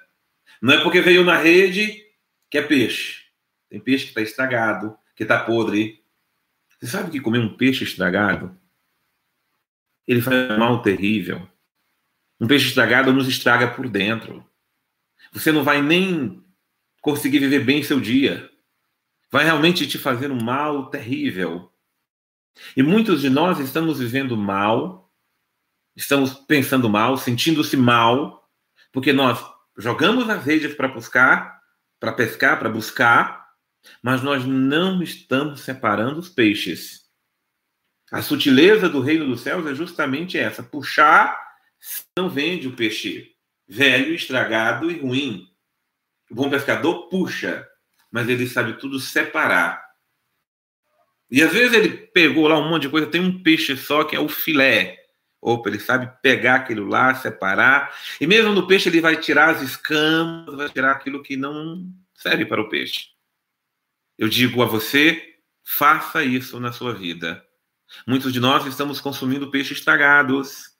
Não 0.61 0.73
é 0.73 0.81
porque 0.83 1.01
veio 1.01 1.23
na 1.23 1.37
rede 1.37 2.03
que 2.49 2.57
é 2.57 2.61
peixe. 2.61 3.25
Tem 3.69 3.79
peixe 3.79 4.05
que 4.05 4.09
está 4.09 4.21
estragado, 4.21 4.97
que 5.15 5.23
está 5.23 5.39
podre. 5.43 6.03
Você 6.79 6.87
sabe 6.87 7.11
que 7.11 7.21
comer 7.21 7.39
um 7.39 7.55
peixe 7.55 7.83
estragado, 7.83 8.59
ele 10.07 10.21
faz 10.21 10.57
mal 10.57 10.81
terrível. 10.81 11.47
Um 12.41 12.47
peixe 12.47 12.69
estragado 12.69 13.13
nos 13.13 13.27
estraga 13.27 13.67
por 13.67 13.87
dentro. 13.87 14.48
Você 15.31 15.51
não 15.51 15.63
vai 15.63 15.81
nem 15.81 16.43
conseguir 17.01 17.39
viver 17.39 17.63
bem 17.63 17.83
seu 17.83 17.99
dia. 17.99 18.49
Vai 19.31 19.45
realmente 19.45 19.87
te 19.87 19.97
fazer 19.97 20.31
um 20.31 20.41
mal 20.41 20.89
terrível. 20.89 21.71
E 22.75 22.83
muitos 22.83 23.21
de 23.21 23.29
nós 23.29 23.59
estamos 23.59 23.99
vivendo 23.99 24.35
mal, 24.35 25.11
estamos 25.95 26.33
pensando 26.33 26.89
mal, 26.89 27.15
sentindo-se 27.15 27.77
mal, 27.77 28.49
porque 28.91 29.13
nós 29.13 29.39
jogamos 29.77 30.29
as 30.29 30.43
redes 30.43 30.73
para 30.73 30.87
buscar, 30.87 31.61
para 31.99 32.11
pescar, 32.11 32.59
para 32.59 32.69
buscar, 32.69 33.47
mas 34.01 34.21
nós 34.21 34.45
não 34.45 35.01
estamos 35.01 35.61
separando 35.61 36.19
os 36.19 36.27
peixes. 36.27 37.07
A 38.11 38.21
sutileza 38.21 38.89
do 38.89 38.99
reino 38.99 39.27
dos 39.27 39.41
céus 39.41 39.65
é 39.67 39.75
justamente 39.75 40.37
essa: 40.37 40.63
puxar 40.63 41.37
não 42.17 42.29
vende 42.29 42.67
o 42.67 42.75
peixe 42.75 43.38
velho, 43.69 44.15
estragado 44.15 44.89
e 44.89 44.99
ruim. 44.99 45.47
O 46.31 46.35
bom 46.35 46.49
pescador 46.49 47.07
puxa, 47.07 47.67
mas 48.11 48.27
ele 48.27 48.47
sabe 48.47 48.73
tudo 48.73 48.99
separar. 48.99 49.87
E 51.29 51.43
às 51.43 51.53
vezes 51.53 51.73
ele 51.73 51.89
pegou 51.89 52.47
lá 52.47 52.57
um 52.57 52.67
monte 52.67 52.83
de 52.83 52.89
coisa, 52.89 53.05
tem 53.05 53.21
um 53.21 53.43
peixe 53.43 53.77
só 53.77 54.03
que 54.03 54.15
é 54.15 54.19
o 54.19 54.27
filé. 54.27 54.97
Opa, 55.39 55.69
ele 55.69 55.79
sabe 55.79 56.11
pegar 56.21 56.55
aquilo 56.55 56.87
lá, 56.87 57.13
separar. 57.13 57.95
E 58.19 58.25
mesmo 58.25 58.51
no 58.51 58.67
peixe 58.67 58.89
ele 58.89 58.99
vai 58.99 59.15
tirar 59.15 59.51
as 59.51 59.61
escamas, 59.61 60.55
vai 60.55 60.69
tirar 60.69 60.91
aquilo 60.91 61.21
que 61.21 61.37
não 61.37 61.87
serve 62.15 62.45
para 62.45 62.61
o 62.61 62.67
peixe. 62.67 63.09
Eu 64.17 64.27
digo 64.27 64.61
a 64.63 64.65
você, 64.65 65.35
faça 65.63 66.23
isso 66.23 66.59
na 66.59 66.71
sua 66.71 66.93
vida. 66.93 67.45
Muitos 68.05 68.33
de 68.33 68.39
nós 68.39 68.65
estamos 68.65 68.99
consumindo 68.99 69.49
peixes 69.49 69.77
estragados. 69.77 70.78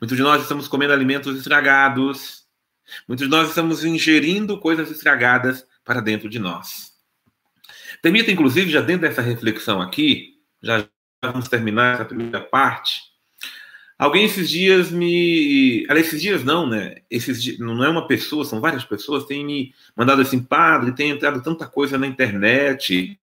Muitos 0.00 0.16
de 0.16 0.22
nós 0.22 0.42
estamos 0.42 0.68
comendo 0.68 0.92
alimentos 0.92 1.36
estragados. 1.36 2.46
Muitos 3.08 3.26
de 3.26 3.30
nós 3.30 3.48
estamos 3.48 3.84
ingerindo 3.84 4.58
coisas 4.58 4.90
estragadas 4.90 5.66
para 5.84 6.00
dentro 6.00 6.28
de 6.28 6.38
nós. 6.38 6.92
Permita, 8.02 8.30
inclusive, 8.30 8.70
já 8.70 8.80
dentro 8.80 9.08
dessa 9.08 9.22
reflexão 9.22 9.80
aqui, 9.80 10.34
já 10.62 10.86
vamos 11.22 11.48
terminar 11.48 11.94
essa 11.94 12.04
primeira 12.04 12.40
parte. 12.40 13.00
Alguém 13.98 14.24
esses 14.26 14.50
dias 14.50 14.90
me. 14.90 15.86
Esses 15.88 16.20
dias 16.20 16.44
não, 16.44 16.68
né? 16.68 16.96
Esses 17.10 17.42
dias, 17.42 17.58
não 17.58 17.82
é 17.82 17.88
uma 17.88 18.06
pessoa, 18.06 18.44
são 18.44 18.60
várias 18.60 18.84
pessoas, 18.84 19.24
têm 19.24 19.44
me 19.44 19.74
mandado 19.96 20.20
assim, 20.20 20.42
padre, 20.42 20.92
tem 20.92 21.10
entrado 21.10 21.42
tanta 21.42 21.66
coisa 21.66 21.96
na 21.96 22.06
internet, 22.06 23.18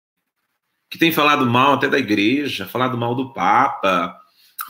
que 0.90 0.98
tem 0.98 1.10
falado 1.10 1.46
mal 1.46 1.74
até 1.74 1.88
da 1.88 1.98
igreja, 1.98 2.66
falado 2.66 2.98
mal 2.98 3.14
do 3.14 3.32
Papa, 3.32 4.14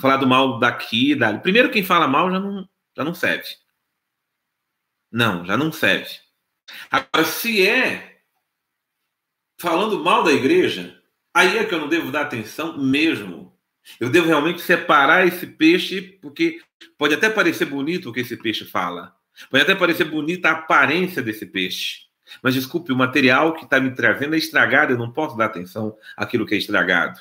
falado 0.01 0.27
mal 0.27 0.59
daqui, 0.59 1.15
dali. 1.15 1.41
Primeiro, 1.41 1.71
quem 1.71 1.83
fala 1.83 2.07
mal 2.07 2.31
já 2.31 2.39
não, 2.39 2.69
já 2.97 3.05
não 3.05 3.15
serve. 3.15 3.49
Não, 5.11 5.45
já 5.45 5.57
não 5.57 5.73
serve. 5.73 6.11
Agora, 6.91 7.25
se 7.25 7.67
é 7.67 8.21
falando 9.59 10.03
mal 10.03 10.23
da 10.23 10.33
igreja, 10.33 11.03
aí 11.35 11.59
é 11.59 11.65
que 11.65 11.75
eu 11.75 11.81
não 11.81 11.89
devo 11.89 12.13
dar 12.13 12.23
atenção 12.23 12.79
mesmo. 12.79 13.53
Eu 13.99 14.11
devo 14.11 14.29
realmente 14.29 14.61
separar 14.61 15.27
esse 15.27 15.47
peixe, 15.47 16.01
porque 16.01 16.61
pode 16.97 17.15
até 17.15 17.31
parecer 17.31 17.65
bonito 17.65 18.11
o 18.11 18.13
que 18.13 18.21
esse 18.21 18.37
peixe 18.37 18.65
fala. 18.65 19.15
Pode 19.51 19.63
até 19.63 19.75
parecer 19.75 20.05
bonita 20.05 20.49
a 20.49 20.53
aparência 20.53 21.23
desse 21.23 21.47
peixe. 21.47 22.09
Mas 22.43 22.55
desculpe, 22.55 22.93
o 22.93 22.97
material 22.97 23.55
que 23.55 23.65
está 23.65 23.81
me 23.81 23.91
trazendo 23.95 24.35
é 24.35 24.39
estragado, 24.39 24.93
eu 24.93 24.99
não 24.99 25.11
posso 25.11 25.37
dar 25.37 25.47
atenção 25.47 25.97
àquilo 26.17 26.45
que 26.45 26.55
é 26.55 26.59
estragado. 26.59 27.19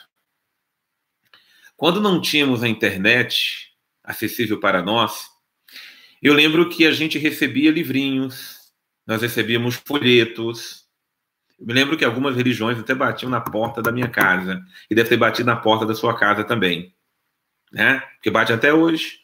Quando 1.77 2.01
não 2.01 2.19
tínhamos 2.19 2.63
a 2.63 2.67
internet 2.67 3.71
acessível 4.03 4.59
para 4.59 4.81
nós, 4.81 5.27
eu 6.21 6.33
lembro 6.33 6.69
que 6.69 6.87
a 6.87 6.91
gente 6.91 7.19
recebia 7.19 7.69
livrinhos, 7.69 8.57
nós 9.05 9.21
recebíamos 9.21 9.75
folhetos, 9.75 10.87
eu 11.59 11.67
me 11.67 11.73
lembro 11.73 11.95
que 11.95 12.03
algumas 12.03 12.35
religiões 12.35 12.79
até 12.79 12.95
batiam 12.95 13.29
na 13.29 13.39
porta 13.39 13.81
da 13.81 13.91
minha 13.91 14.07
casa. 14.07 14.59
E 14.89 14.95
deve 14.95 15.09
ter 15.09 15.17
batido 15.17 15.47
na 15.47 15.55
porta 15.55 15.85
da 15.85 15.93
sua 15.93 16.17
casa 16.17 16.43
também. 16.43 16.95
Né? 17.71 17.99
Porque 18.15 18.31
bate 18.31 18.51
até 18.51 18.73
hoje. 18.73 19.19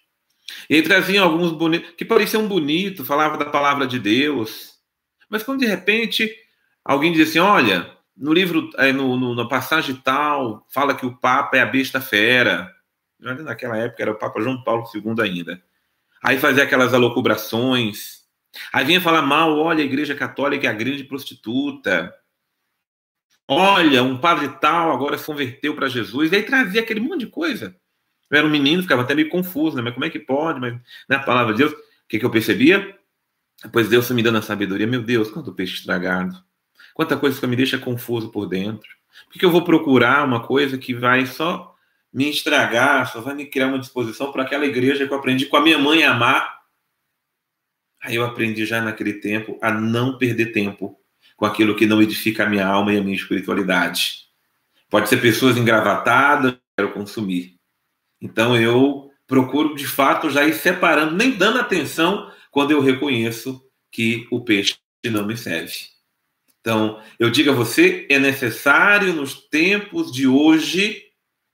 E 0.70 0.76
aí 0.76 0.82
traziam 0.84 1.24
alguns 1.24 1.52
bonitos, 1.52 1.92
que 1.96 2.06
pareciam 2.06 2.48
bonitos, 2.48 3.08
falavam 3.08 3.38
da 3.38 3.46
palavra 3.46 3.88
de 3.88 4.00
Deus. 4.00 4.74
Mas 5.30 5.44
quando 5.44 5.60
de 5.60 5.66
repente 5.66 6.32
alguém 6.84 7.12
dizia 7.12 7.26
assim: 7.26 7.40
olha, 7.40 7.98
no 8.16 8.34
livro, 8.34 8.70
é, 8.78 8.92
no, 8.92 9.18
no, 9.18 9.36
na 9.36 9.48
passagem 9.48 9.96
tal, 9.96 10.66
fala 10.70 10.96
que 10.96 11.06
o 11.06 11.18
Papa 11.18 11.58
é 11.58 11.62
a 11.62 11.66
besta 11.66 12.00
fera. 12.00 12.72
Naquela 13.20 13.78
época 13.78 14.04
era 14.04 14.12
o 14.12 14.18
Papa 14.18 14.42
João 14.42 14.64
Paulo 14.64 14.86
II 14.94 15.22
ainda. 15.22 15.62
Aí 16.22 16.38
fazia 16.38 16.64
aquelas 16.64 16.94
alocubrações. 16.94 18.24
Aí 18.72 18.86
vinha 18.86 19.02
falar 19.02 19.22
mal, 19.22 19.58
olha, 19.58 19.82
a 19.82 19.86
igreja 19.86 20.16
católica 20.16 20.68
é 20.68 20.70
a 20.70 20.74
grande 20.74 21.04
prostituta. 21.04 22.14
Olha, 23.48 24.04
um 24.04 24.18
padre 24.18 24.48
tal 24.60 24.92
agora 24.92 25.18
se 25.18 25.26
converteu 25.26 25.76
para 25.76 25.90
Jesus. 25.90 26.32
E 26.32 26.36
aí 26.36 26.44
trazia 26.44 26.82
aquele 26.82 27.00
monte 27.00 27.22
de 27.22 27.28
coisa. 27.28 27.76
Eu 28.30 28.38
era 28.38 28.48
um 28.48 28.50
menino, 28.50 28.82
ficava 28.82 29.02
até 29.02 29.14
meio 29.14 29.30
confuso, 29.30 29.76
né? 29.76 29.82
Mas 29.82 29.94
como 29.94 30.06
é 30.06 30.10
que 30.10 30.20
pode? 30.20 30.60
Mas 30.60 30.74
na 31.10 31.18
né, 31.20 31.26
palavra 31.26 31.54
de 31.54 31.60
Deus, 31.60 31.74
o 31.74 31.78
que, 32.08 32.20
que 32.20 32.26
eu 32.26 32.32
percebia? 32.32 32.98
Depois 33.64 33.90
Deus 33.90 34.10
me 34.12 34.24
dando 34.24 34.38
a 34.38 34.42
sabedoria. 34.42 34.88
Meu 34.88 35.02
Deus, 35.02 35.30
quanto 35.30 35.54
peixe 35.54 35.76
estragado. 35.76 36.36
Quanta 36.94 37.18
coisa 37.18 37.40
que 37.40 37.48
me 37.48 37.56
deixa 37.56 37.78
confuso 37.78 38.30
por 38.30 38.48
dentro. 38.48 38.90
Por 39.32 39.40
que 39.40 39.46
eu 39.46 39.52
vou 39.52 39.64
procurar 39.64 40.26
uma 40.26 40.46
coisa 40.46 40.78
que 40.78 40.94
vai 40.94 41.26
só 41.26 41.76
me 42.12 42.30
estragar, 42.30 43.12
só 43.12 43.22
vai 43.22 43.34
me 43.34 43.46
criar 43.46 43.68
uma 43.68 43.80
disposição 43.80 44.32
para 44.32 44.44
aquela 44.44 44.66
igreja 44.66 45.08
que 45.08 45.14
eu 45.14 45.18
aprendi 45.18 45.48
com 45.48 45.58
a 45.58 45.62
minha 45.62 45.78
mãe 45.78 46.04
a 46.04 46.12
amar? 46.12 46.62
Aí 48.02 48.16
eu 48.16 48.26
aprendi 48.26 48.66
já 48.66 48.82
naquele 48.82 49.14
tempo 49.14 49.58
a 49.62 49.72
não 49.72 50.18
perder 50.18 50.48
tempo 50.48 51.00
com 51.36 51.46
aquilo 51.46 51.76
que 51.76 51.86
não 51.86 52.02
edifica 52.02 52.44
a 52.44 52.50
minha 52.50 52.68
alma 52.68 52.94
e 52.94 52.98
a 52.98 53.02
minha 53.02 53.16
espiritualidade. 53.16 54.24
Pode 54.90 55.10
ser 55.10 55.18
pessoas 55.22 55.58
engravatadas, 55.58 56.56
quero 56.78 56.94
consumir. 56.94 57.56
Então 58.22 58.56
eu 58.56 59.12
procuro 59.26 59.74
de 59.74 59.88
fato 59.88 60.30
já 60.30 60.46
ir 60.46 60.54
separando, 60.54 61.16
nem 61.16 61.32
dando 61.32 61.60
atenção 61.60 62.32
quando 62.52 62.72
eu 62.72 62.82
reconheço 62.82 63.66
que 63.92 64.28
o 64.30 64.42
peixe 64.42 64.76
não 65.06 65.26
me 65.26 65.36
serve. 65.36 65.93
Então, 66.64 67.04
eu 67.20 67.30
digo 67.30 67.52
a 67.52 67.54
você, 67.54 68.08
é 68.10 68.18
necessário 68.18 69.12
nos 69.12 69.34
tempos 69.50 70.10
de 70.10 70.26
hoje, 70.26 71.04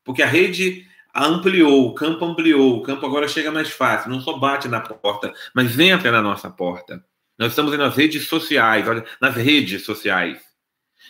porque 0.04 0.22
a 0.22 0.28
rede 0.28 0.86
ampliou, 1.16 1.88
o 1.88 1.96
campo 1.96 2.24
ampliou, 2.24 2.78
o 2.78 2.84
campo 2.84 3.08
agora 3.08 3.28
chega 3.28 3.52
mais 3.52 3.72
fácil, 3.72 4.12
não 4.12 4.22
só 4.22 4.38
bate 4.38 4.68
na 4.68 4.80
porta, 4.80 5.34
mas 5.56 5.80
entra 5.80 6.12
na 6.12 6.22
nossa 6.22 6.48
porta. 6.48 7.04
Nós 7.40 7.54
estamos 7.54 7.76
nas 7.76 7.96
redes 7.96 8.28
sociais, 8.28 8.88
olha, 8.88 9.04
nas 9.20 9.36
redes 9.36 9.84
sociais. 9.84 10.40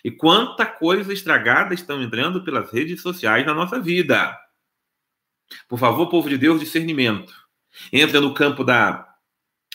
E 0.02 0.10
quanta 0.10 0.66
coisa 0.66 1.12
estragada 1.12 1.74
estão 1.74 2.02
entrando 2.02 2.42
pelas 2.42 2.72
redes 2.72 3.02
sociais 3.02 3.46
na 3.46 3.54
nossa 3.54 3.82
vida. 3.82 4.34
Por 5.68 5.78
favor, 5.78 6.08
povo 6.08 6.30
de 6.30 6.38
Deus, 6.38 6.62
discernimento. 6.62 7.34
Entra 7.92 8.22
no 8.22 8.34
campo 8.34 8.64
da, 8.64 9.14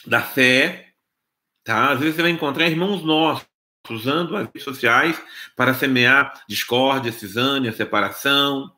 da 0.06 0.22
fé, 0.22 0.94
tá? 1.62 1.90
Às 1.90 1.98
vezes 1.98 2.16
você 2.16 2.22
vai 2.22 2.30
encontrar 2.30 2.68
irmãos 2.68 3.04
nossos 3.04 3.46
usando 3.92 4.36
as 4.36 4.46
redes 4.46 4.62
sociais 4.62 5.20
para 5.54 5.74
semear 5.74 6.42
discórdia, 6.48 7.12
cisânia, 7.12 7.72
separação. 7.72 8.72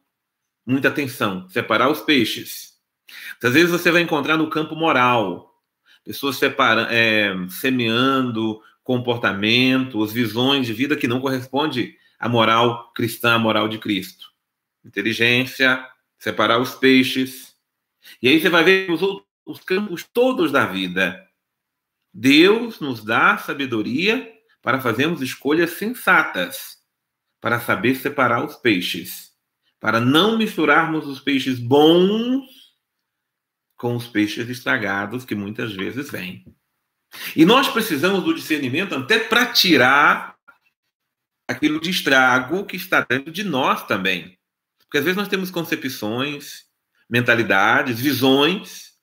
Muita 0.66 0.88
atenção, 0.88 1.49
separar 1.49 1.88
os 1.88 2.01
peixes. 2.01 2.75
Às 3.42 3.53
vezes 3.53 3.71
você 3.71 3.90
vai 3.90 4.03
encontrar 4.03 4.37
no 4.37 4.51
campo 4.51 4.75
moral, 4.75 5.55
pessoas 6.05 6.37
separa, 6.37 6.88
é, 6.90 7.33
semeando 7.49 8.61
comportamentos, 8.83 10.12
visões 10.12 10.66
de 10.66 10.73
vida 10.73 10.97
que 10.97 11.07
não 11.07 11.21
corresponde 11.21 11.97
à 12.19 12.29
moral 12.29 12.92
cristã, 12.92 13.35
à 13.35 13.38
moral 13.38 13.69
de 13.69 13.79
Cristo. 13.79 14.33
Inteligência, 14.85 15.85
separar 16.19 16.61
os 16.61 16.75
peixes. 16.75 17.55
E 18.21 18.29
aí 18.29 18.40
você 18.40 18.49
vai 18.49 18.64
ver 18.64 18.90
os, 18.90 19.01
os 19.45 19.61
campos 19.61 20.05
todos 20.12 20.51
da 20.51 20.66
vida. 20.66 21.25
Deus 22.12 22.81
nos 22.81 23.05
dá 23.05 23.37
sabedoria 23.38 24.36
para 24.67 24.81
fazermos 24.81 25.23
escolhas 25.23 25.75
sensatas, 25.75 26.79
para 27.41 27.61
saber 27.61 27.95
separar 27.95 28.45
os 28.45 28.57
peixes, 28.57 29.31
para 29.79 30.01
não 30.01 30.37
misturarmos 30.37 31.07
os 31.07 31.21
peixes 31.21 31.61
bons 31.61 32.45
com 33.77 33.95
os 33.95 34.09
peixes 34.09 34.49
estragados 34.49 35.25
que 35.25 35.37
muitas 35.37 35.73
vezes 35.73 36.11
vêm. 36.11 36.45
E 37.37 37.45
nós 37.45 37.69
precisamos 37.69 38.25
do 38.25 38.35
discernimento 38.35 38.93
até 38.97 39.21
para 39.21 39.47
tirar 39.53 40.35
aquilo 41.47 41.81
de 41.81 41.91
estrago 41.91 42.67
que 42.67 42.75
está 42.75 43.07
dentro 43.09 43.31
de 43.31 43.45
nós 43.45 43.87
também. 43.87 44.37
Porque 44.81 44.99
às 44.99 45.05
vezes 45.05 45.17
nós 45.17 45.29
temos 45.29 45.49
concepções, 45.49 46.65
mentalidades, 47.09 48.01
visões 48.01 48.95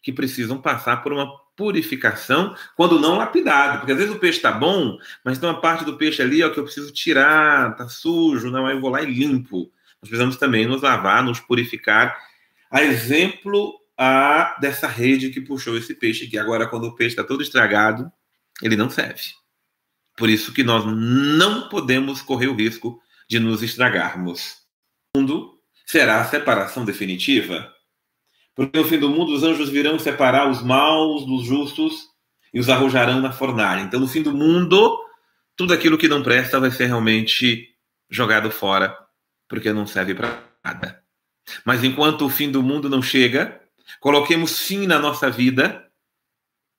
que 0.00 0.12
precisam 0.12 0.62
passar 0.62 1.02
por 1.02 1.12
uma 1.12 1.28
purificação, 1.58 2.56
quando 2.76 3.00
não 3.00 3.18
lapidado. 3.18 3.78
Porque 3.78 3.90
às 3.90 3.98
vezes 3.98 4.14
o 4.14 4.18
peixe 4.18 4.38
está 4.38 4.52
bom, 4.52 4.96
mas 5.24 5.38
tem 5.38 5.48
uma 5.48 5.60
parte 5.60 5.84
do 5.84 5.96
peixe 5.98 6.22
ali 6.22 6.42
ó, 6.42 6.50
que 6.50 6.60
eu 6.60 6.64
preciso 6.64 6.92
tirar, 6.92 7.72
está 7.72 7.88
sujo, 7.88 8.48
não, 8.48 8.64
aí 8.64 8.76
eu 8.76 8.80
vou 8.80 8.90
lá 8.90 9.02
e 9.02 9.12
limpo. 9.12 9.70
Nós 10.00 10.08
precisamos 10.08 10.36
também 10.36 10.66
nos 10.66 10.82
lavar, 10.82 11.24
nos 11.24 11.40
purificar. 11.40 12.16
A 12.70 12.84
exemplo 12.84 13.74
a, 13.98 14.56
dessa 14.60 14.86
rede 14.86 15.30
que 15.30 15.40
puxou 15.40 15.76
esse 15.76 15.92
peixe, 15.94 16.28
que 16.28 16.38
agora, 16.38 16.68
quando 16.68 16.84
o 16.84 16.94
peixe 16.94 17.14
está 17.14 17.24
todo 17.24 17.42
estragado, 17.42 18.10
ele 18.62 18.76
não 18.76 18.88
serve. 18.88 19.32
Por 20.16 20.30
isso 20.30 20.52
que 20.52 20.62
nós 20.62 20.84
não 20.86 21.68
podemos 21.68 22.22
correr 22.22 22.46
o 22.46 22.54
risco 22.54 23.00
de 23.28 23.40
nos 23.40 23.62
estragarmos. 23.62 24.58
O 25.14 25.18
mundo 25.18 25.58
será 25.84 26.20
a 26.20 26.24
separação 26.24 26.84
definitiva. 26.84 27.72
Porque 28.58 28.76
no 28.76 28.84
fim 28.84 28.98
do 28.98 29.08
mundo 29.08 29.32
os 29.32 29.44
anjos 29.44 29.70
virão 29.70 29.98
separar 29.98 30.50
os 30.50 30.62
maus 30.62 31.24
dos 31.24 31.46
justos 31.46 32.08
e 32.52 32.58
os 32.58 32.68
arrojarão 32.68 33.20
na 33.20 33.30
fornalha. 33.30 33.82
Então, 33.82 34.00
no 34.00 34.08
fim 34.08 34.22
do 34.22 34.32
mundo, 34.32 34.98
tudo 35.54 35.72
aquilo 35.72 35.96
que 35.96 36.08
não 36.08 36.22
presta 36.22 36.58
vai 36.58 36.72
ser 36.72 36.86
realmente 36.86 37.68
jogado 38.10 38.50
fora, 38.50 38.98
porque 39.48 39.72
não 39.72 39.86
serve 39.86 40.14
para 40.14 40.42
nada. 40.64 41.00
Mas 41.64 41.84
enquanto 41.84 42.26
o 42.26 42.28
fim 42.28 42.50
do 42.50 42.60
mundo 42.60 42.90
não 42.90 43.00
chega, 43.00 43.58
Coloquemos 44.00 44.60
fim 44.60 44.86
na 44.86 44.98
nossa 44.98 45.30
vida 45.30 45.90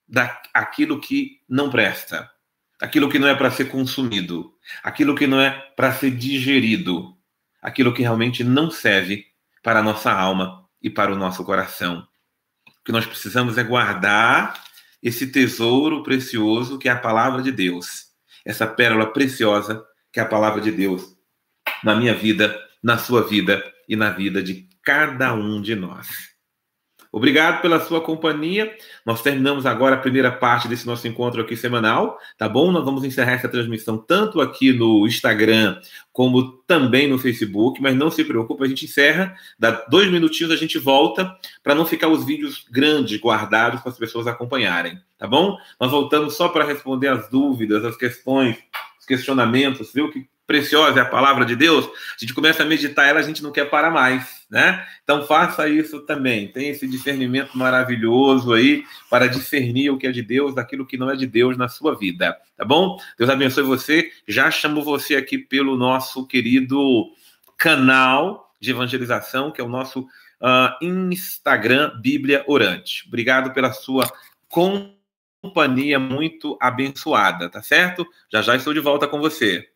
daquilo 0.07 0.99
que 0.99 1.41
não 1.49 1.69
presta, 1.69 2.29
aquilo 2.79 3.09
que 3.09 3.19
não 3.19 3.27
é 3.27 3.35
para 3.35 3.51
ser 3.51 3.65
consumido, 3.65 4.53
aquilo 4.83 5.15
que 5.15 5.27
não 5.27 5.41
é 5.41 5.51
para 5.75 5.93
ser 5.93 6.11
digerido, 6.11 7.17
aquilo 7.61 7.93
que 7.93 8.01
realmente 8.01 8.43
não 8.43 8.71
serve 8.71 9.25
para 9.61 9.79
a 9.79 9.83
nossa 9.83 10.11
alma 10.11 10.68
e 10.81 10.89
para 10.89 11.11
o 11.11 11.15
nosso 11.15 11.43
coração. 11.43 12.07
O 12.67 12.83
que 12.83 12.91
nós 12.91 13.05
precisamos 13.05 13.57
é 13.57 13.63
guardar 13.63 14.63
esse 15.01 15.27
tesouro 15.27 16.03
precioso 16.03 16.77
que 16.77 16.89
é 16.89 16.91
a 16.91 16.99
palavra 16.99 17.41
de 17.41 17.51
Deus, 17.51 18.07
essa 18.45 18.67
pérola 18.67 19.11
preciosa 19.11 19.83
que 20.11 20.19
é 20.19 20.23
a 20.23 20.27
palavra 20.27 20.61
de 20.61 20.71
Deus 20.71 21.15
na 21.83 21.95
minha 21.95 22.13
vida, 22.13 22.59
na 22.83 22.97
sua 22.97 23.27
vida 23.27 23.63
e 23.87 23.95
na 23.95 24.09
vida 24.09 24.41
de 24.41 24.67
cada 24.83 25.33
um 25.33 25.61
de 25.61 25.75
nós. 25.75 26.28
Obrigado 27.11 27.61
pela 27.61 27.79
sua 27.79 28.01
companhia. 28.01 28.71
Nós 29.03 29.21
terminamos 29.21 29.65
agora 29.65 29.95
a 29.95 29.99
primeira 29.99 30.31
parte 30.31 30.67
desse 30.67 30.85
nosso 30.85 31.07
encontro 31.07 31.41
aqui 31.41 31.55
semanal, 31.57 32.19
tá 32.37 32.47
bom? 32.47 32.71
Nós 32.71 32.85
vamos 32.85 33.03
encerrar 33.03 33.31
essa 33.31 33.49
transmissão 33.49 33.97
tanto 33.97 34.39
aqui 34.39 34.71
no 34.71 35.07
Instagram 35.07 35.79
como 36.13 36.51
também 36.67 37.07
no 37.07 37.17
Facebook, 37.17 37.81
mas 37.81 37.95
não 37.95 38.11
se 38.11 38.23
preocupe, 38.23 38.63
a 38.63 38.67
gente 38.67 38.85
encerra, 38.85 39.33
dá 39.57 39.71
dois 39.89 40.11
minutinhos, 40.11 40.51
a 40.51 40.55
gente 40.55 40.77
volta 40.77 41.35
para 41.63 41.73
não 41.73 41.85
ficar 41.85 42.09
os 42.09 42.25
vídeos 42.25 42.65
grandes 42.69 43.19
guardados 43.19 43.81
para 43.81 43.91
as 43.91 43.97
pessoas 43.97 44.27
acompanharem, 44.27 44.99
tá 45.17 45.25
bom? 45.25 45.57
Nós 45.79 45.89
voltamos 45.89 46.35
só 46.35 46.49
para 46.49 46.65
responder 46.65 47.07
as 47.07 47.29
dúvidas, 47.29 47.83
as 47.85 47.95
questões, 47.95 48.57
os 48.99 49.05
questionamentos, 49.05 49.91
viu 49.93 50.11
que 50.11 50.27
preciosa 50.49 50.97
é 50.97 51.01
a 51.03 51.05
palavra 51.05 51.45
de 51.45 51.55
Deus, 51.55 51.85
a 51.85 52.17
gente 52.17 52.33
começa 52.33 52.63
a 52.63 52.65
meditar 52.65 53.07
ela, 53.07 53.19
a 53.19 53.23
gente 53.23 53.43
não 53.43 53.51
quer 53.51 53.69
parar 53.69 53.91
mais, 53.91 54.47
né? 54.49 54.83
Então 55.03 55.23
faça 55.27 55.69
isso 55.69 55.99
também. 55.99 56.47
Tem 56.47 56.69
esse 56.69 56.87
discernimento 56.87 57.55
maravilhoso 57.55 58.51
aí 58.51 58.83
para 59.11 59.27
discernir 59.27 59.91
o 59.91 59.97
que 59.99 60.07
é 60.07 60.11
de 60.11 60.23
Deus 60.23 60.55
daquilo 60.55 60.87
que 60.87 60.97
não 60.97 61.07
é 61.07 61.15
de 61.15 61.27
Deus 61.27 61.55
na 61.55 61.67
sua 61.67 61.95
vida, 61.95 62.35
tá 62.57 62.65
bom? 62.65 62.97
Deus 63.15 63.29
abençoe 63.29 63.63
você. 63.63 64.11
Já 64.27 64.49
chamo 64.49 64.81
você 64.81 65.15
aqui 65.15 65.37
pelo 65.37 65.77
nosso 65.77 66.25
querido 66.25 67.11
canal 67.55 68.51
de 68.59 68.71
evangelização, 68.71 69.51
que 69.51 69.61
é 69.61 69.63
o 69.63 69.69
nosso 69.69 69.99
uh, 69.99 70.83
Instagram 70.83 71.91
Bíblia 72.01 72.43
Orante. 72.47 73.03
Obrigado 73.07 73.53
pela 73.53 73.71
sua 73.71 74.11
companhia 74.47 75.99
muito 75.99 76.57
abençoada, 76.59 77.51
tá 77.51 77.61
certo? 77.61 78.03
Já 78.33 78.41
já 78.41 78.55
estou 78.55 78.73
de 78.73 78.79
volta 78.79 79.07
com 79.07 79.19
você. 79.19 79.69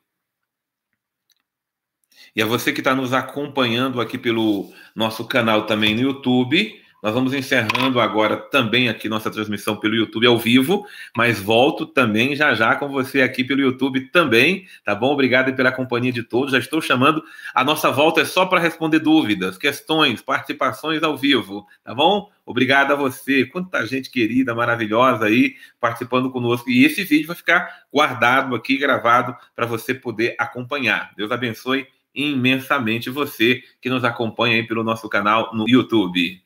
E 2.36 2.42
a 2.42 2.46
você 2.48 2.74
que 2.74 2.82
está 2.82 2.96
nos 2.96 3.14
acompanhando 3.14 4.02
aqui 4.02 4.18
pelo 4.18 4.74
nosso 4.96 5.26
canal 5.26 5.68
também 5.68 5.94
no 5.94 6.02
YouTube. 6.02 6.82
Nós 7.04 7.14
vamos 7.14 7.34
encerrando 7.34 8.00
agora 8.00 8.38
também 8.38 8.88
aqui 8.88 9.10
nossa 9.10 9.30
transmissão 9.30 9.76
pelo 9.76 9.94
YouTube 9.94 10.26
ao 10.26 10.40
vivo, 10.40 10.88
mas 11.16 11.38
volto 11.38 11.86
também 11.86 12.34
já 12.34 12.56
já 12.56 12.76
com 12.76 12.88
você 12.88 13.22
aqui 13.22 13.44
pelo 13.44 13.60
YouTube 13.60 14.10
também, 14.10 14.66
tá 14.86 14.96
bom? 14.96 15.12
Obrigado 15.12 15.54
pela 15.54 15.70
companhia 15.70 16.14
de 16.14 16.24
todos. 16.24 16.54
Já 16.54 16.60
estou 16.60 16.82
chamando. 16.82 17.22
A 17.54 17.62
nossa 17.62 17.92
volta 17.92 18.22
é 18.22 18.26
só 18.26 18.46
para 18.46 18.62
responder 18.62 19.00
dúvidas, 19.00 19.58
questões, 19.58 20.22
participações 20.22 21.04
ao 21.04 21.18
vivo, 21.18 21.68
tá 21.84 21.94
bom? 21.94 22.32
Obrigado 22.46 22.94
a 22.94 22.96
você, 22.96 23.46
quanta 23.46 23.86
gente 23.86 24.10
querida, 24.10 24.56
maravilhosa 24.56 25.26
aí 25.26 25.56
participando 25.82 26.32
conosco. 26.32 26.70
E 26.70 26.86
esse 26.86 27.04
vídeo 27.04 27.28
vai 27.28 27.36
ficar 27.36 27.70
guardado 27.94 28.56
aqui, 28.56 28.78
gravado, 28.78 29.36
para 29.54 29.66
você 29.66 29.94
poder 29.94 30.36
acompanhar. 30.40 31.12
Deus 31.18 31.32
abençoe 31.32 31.86
imensamente 32.16 33.10
você 33.10 33.62
que 33.82 33.90
nos 33.90 34.04
acompanha 34.04 34.56
aí 34.56 34.68
pelo 34.68 34.84
nosso 34.84 35.08
canal 35.10 35.54
no 35.54 35.68
YouTube. 35.68 36.42